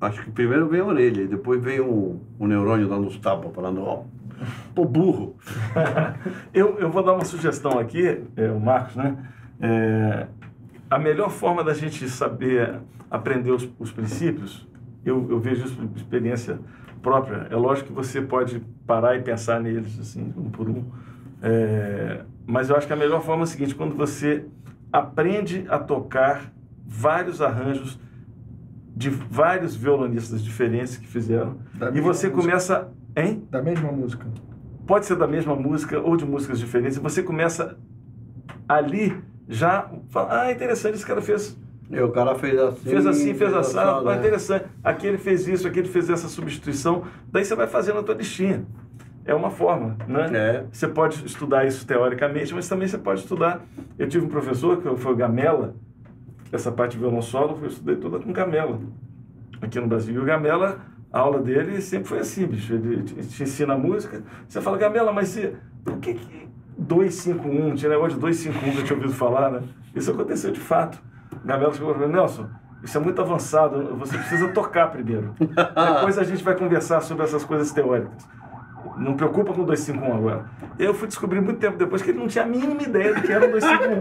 [0.00, 3.80] acho que primeiro vem a orelha, depois vem o, o neurônio dando os tapas, falando,
[3.84, 4.02] ó,
[4.74, 5.36] pô, burro.
[6.52, 9.16] Eu, eu vou dar uma sugestão aqui, é, o Marcos, né?
[9.62, 10.26] É,
[10.90, 14.66] a melhor forma da gente saber aprender os, os princípios,
[15.04, 16.58] eu, eu vejo isso por experiência
[17.00, 17.46] própria.
[17.50, 20.84] É lógico que você pode parar e pensar neles, assim, um por um.
[21.40, 24.44] É, mas eu acho que a melhor forma é a seguinte: quando você
[24.92, 26.52] aprende a tocar
[26.86, 27.98] vários arranjos
[28.94, 32.30] de vários violonistas diferentes que fizeram, Da e você música.
[32.30, 32.92] começa.
[33.16, 33.46] Hein?
[33.50, 34.26] Da mesma música.
[34.86, 37.76] pode ser da mesma música ou de músicas diferentes, e você começa
[38.68, 39.14] ali
[39.52, 41.56] já fala, ah, interessante, esse cara fez,
[41.90, 42.90] E o cara fez assim.
[42.90, 44.18] fez assim, fez assim, assado, ah, né?
[44.18, 48.02] interessante, aqui ele fez isso, aqui ele fez essa substituição, daí você vai fazendo a
[48.02, 48.64] tua listinha.
[49.24, 50.30] É uma forma, né?
[50.32, 50.64] É.
[50.72, 53.64] Você pode estudar isso teoricamente, mas também você pode estudar.
[53.96, 55.76] Eu tive um professor que foi o Gamela,
[56.50, 58.80] essa parte de violão solo, eu estudei toda com Gamela,
[59.60, 60.14] aqui no Brasil.
[60.14, 60.80] E o Gamela,
[61.12, 62.74] a aula dele sempre foi assim, bicho.
[62.74, 66.48] Ele te, ensina a música, você fala, Gamela, mas você, por que que
[66.78, 69.62] 251, tinha negócio de 251 que eu tinha ouvido falar, né?
[69.94, 70.98] Isso aconteceu de fato.
[71.44, 72.46] Gamela chegou e falou, Nelson,
[72.82, 75.34] isso é muito avançado, você precisa tocar primeiro.
[75.38, 78.26] Depois a gente vai conversar sobre essas coisas teóricas.
[78.96, 80.44] Não preocupa com o 251 agora.
[80.78, 83.32] Eu fui descobrir muito tempo depois que ele não tinha a mínima ideia do que
[83.32, 83.98] era o 251.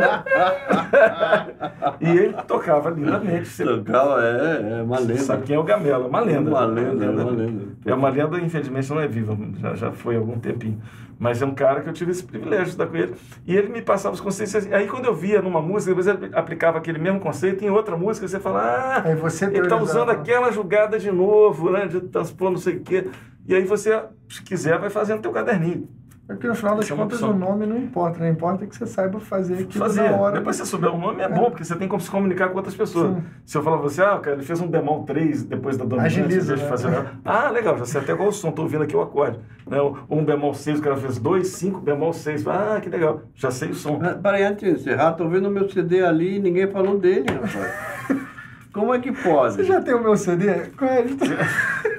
[2.01, 3.47] e ele tocava lindamente.
[3.47, 5.17] Você Tocava, é, é uma lenda.
[5.19, 6.07] sabe quem é o Gamela?
[6.07, 6.49] Uma lenda.
[6.49, 7.63] Uma lenda, é uma lenda.
[7.85, 10.81] É uma lenda, infelizmente, não é viva, já, já foi há algum tempinho.
[11.21, 13.13] Mas é um cara que eu tive esse privilégio de estudar com ele.
[13.45, 14.55] E ele me passava os conceitos.
[14.55, 14.73] assim.
[14.73, 18.27] Aí quando eu via numa música, depois ele aplicava aquele mesmo conceito em outra música,
[18.27, 21.85] você fala, ah, Aí você ele está usando aquela jogada de novo, né?
[21.85, 23.07] De transpor não sei o quê.
[23.45, 25.87] E aí você, se quiser, vai fazendo teu caderninho.
[26.29, 27.35] É porque no final das é contas opção.
[27.35, 28.29] o nome não importa, né?
[28.29, 30.03] Importa que você saiba fazer aquilo Fazer.
[30.09, 30.37] na hora.
[30.37, 32.73] Depois você souber o nome é bom, porque você tem como se comunicar com outras
[32.75, 33.15] pessoas.
[33.15, 33.23] Sim.
[33.45, 36.19] Se eu falar pra você, ah, cara, ele fez um bemol 3 depois da dominante,
[36.21, 36.63] Agiliza, né?
[36.67, 36.89] fazer.
[37.25, 39.39] Ah, legal, já sei até qual o som, tô ouvindo aqui o acorde.
[39.67, 39.81] Né?
[39.81, 42.47] Ou um bemol 6, o cara fez 2, 5, bemol 6.
[42.47, 43.99] Ah, que legal, já sei o som.
[44.01, 47.91] Ah, Peraí, antes de encerrar, tô vendo meu CD ali e ninguém falou dele, rapaz.
[48.71, 49.55] Como é que pode?
[49.55, 50.53] Você já tem o meu CD?
[50.77, 51.03] Qual é?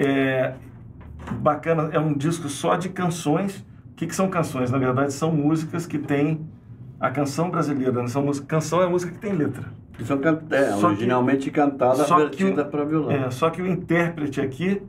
[0.00, 0.52] É,
[1.38, 3.64] bacana, é um disco só de canções.
[3.92, 4.70] O que, que são canções?
[4.70, 6.40] Na verdade, são músicas que têm
[7.00, 7.92] a canção brasileira.
[8.02, 8.08] Né?
[8.08, 9.64] São música, canção é música que tem letra.
[9.92, 10.40] Que são can...
[10.50, 13.10] é, Só originalmente que vertida o- para violão.
[13.10, 14.80] É, só que o intérprete aqui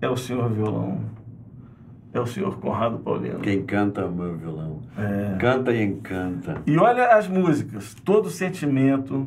[0.00, 1.00] é o senhor violão.
[2.12, 3.40] É o senhor Conrado Paulino.
[3.40, 4.80] Quem canta é o meu violão.
[4.96, 5.36] É.
[5.38, 6.62] Canta e encanta.
[6.66, 9.26] E olha as músicas, Todo Sentimento,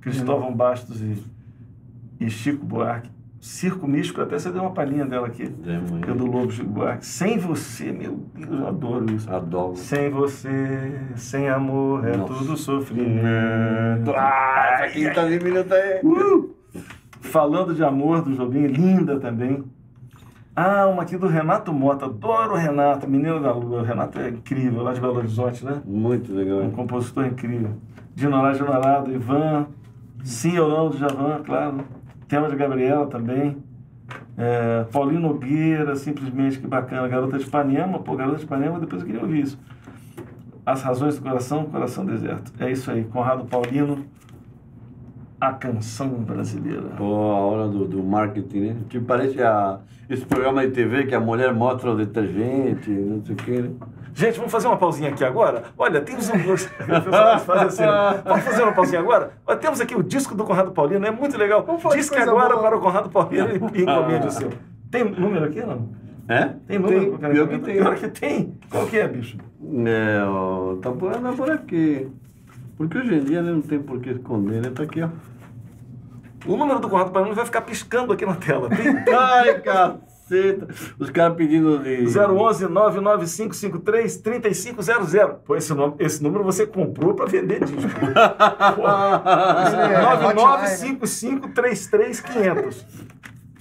[0.00, 1.22] Cristóvão Bastos e,
[2.18, 3.08] e Chico Buarque,
[3.44, 5.46] Circo Místico, até você deu uma palhinha dela aqui.
[6.02, 7.04] Que é do Lobo de Buarque.
[7.04, 9.30] Sem você, meu Deus, eu adoro isso.
[9.30, 9.76] Adoro.
[9.76, 12.32] Sem você, sem amor, é Nossa.
[12.32, 14.12] tudo sofrimento.
[14.16, 16.00] Ah, essa quinta de minuto é.
[16.02, 16.54] Uh!
[17.20, 19.62] Falando de amor do Jobim, linda também.
[20.56, 22.06] Ah, uma aqui do Renato Mota.
[22.06, 23.82] Adoro o Renato, menino da lua.
[23.82, 25.82] O Renato é incrível, lá de Belo Horizonte, né?
[25.84, 26.60] Muito legal.
[26.60, 27.72] Um compositor incrível.
[28.14, 29.66] Dinorá Dinorá, do Ivan.
[30.22, 31.84] Sim ou não, do Javan, claro.
[32.28, 33.56] Tema de Gabriela também.
[34.36, 37.06] É, Paulinho Nogueira, simplesmente que bacana.
[37.08, 39.58] Garota de Ipanema, pô, Garota de Ipanema, depois eu queria ouvir isso.
[40.66, 42.52] As Razões do Coração, Coração Deserto.
[42.58, 44.04] É isso aí, Conrado Paulino,
[45.48, 46.88] a canção brasileira.
[46.96, 48.76] Pô, a hora do, do marketing, né?
[48.88, 49.78] Tipo, parece a,
[50.08, 53.70] esse programa de TV que a mulher mostra o detergente, não sei o que, né?
[54.14, 55.64] Gente, vamos fazer uma pausinha aqui agora?
[55.76, 56.34] Olha, temos um.
[56.54, 58.22] Assim, né?
[58.24, 59.32] Vamos fazer uma pausinha agora?
[59.44, 61.66] Olha, temos aqui o disco do Conrado Paulino, é muito legal.
[61.94, 62.62] Disque coisa agora boa.
[62.62, 64.50] para o Conrado Paulino e encomende o seu.
[64.88, 65.88] Tem número aqui, não?
[66.28, 66.50] É?
[66.66, 67.18] Tem número?
[67.18, 67.74] Tem, pior que tem.
[67.74, 68.54] Pior que tem.
[68.70, 69.36] Qual que é, bicho?
[69.84, 72.08] É, ó, tá por, tá por aqui.
[72.76, 74.70] Porque hoje em dia né, não tem por que esconder, né?
[74.70, 75.08] Tá aqui, ó.
[76.46, 78.68] O número do Conrado Paulino vai ficar piscando aqui na tela.
[78.68, 80.68] Tem Ai, caceta!
[80.98, 82.04] Os caras pedindo de.
[82.18, 85.12] 011 99553 3500.
[85.44, 87.88] Pô, esse, nome, esse número você comprou para vender disco.
[88.84, 92.86] É, hotline, 995533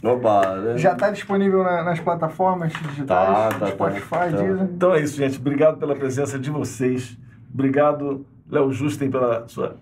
[0.03, 0.77] Oba, né?
[0.77, 3.07] Já está disponível na- nas plataformas digitais?
[3.07, 3.67] Tá, tá, tá.
[3.67, 4.25] Spotify, Tá.
[4.27, 4.63] Deezer.
[4.63, 5.37] Então é isso, gente.
[5.39, 7.17] Obrigado pela presença de vocês.
[7.53, 9.77] Obrigado, Léo Justen, pela sua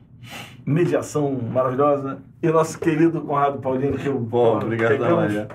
[0.65, 2.19] mediação maravilhosa.
[2.41, 4.19] E nosso querido Conrado Paulino, que eu.
[4.19, 5.47] Pô, obrigado, Maria.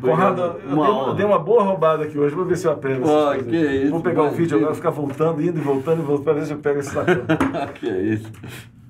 [0.00, 0.70] Conrado, Obrigado.
[0.70, 2.34] eu Uma dei, dei uma boa roubada aqui hoje.
[2.34, 3.02] Vou ver se eu aprendo.
[3.02, 3.46] coisas.
[3.46, 6.24] que isso, Vou pegar o mas- vídeo agora, ficar voltando, indo e voltando e voltando,
[6.24, 7.14] para ver se eu pego esse sacão.
[7.74, 8.30] que é isso?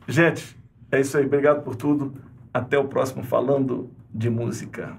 [0.08, 0.56] Gente,
[0.90, 1.26] é isso aí.
[1.26, 2.14] Obrigado por tudo.
[2.54, 4.96] Até o próximo Falando de Música.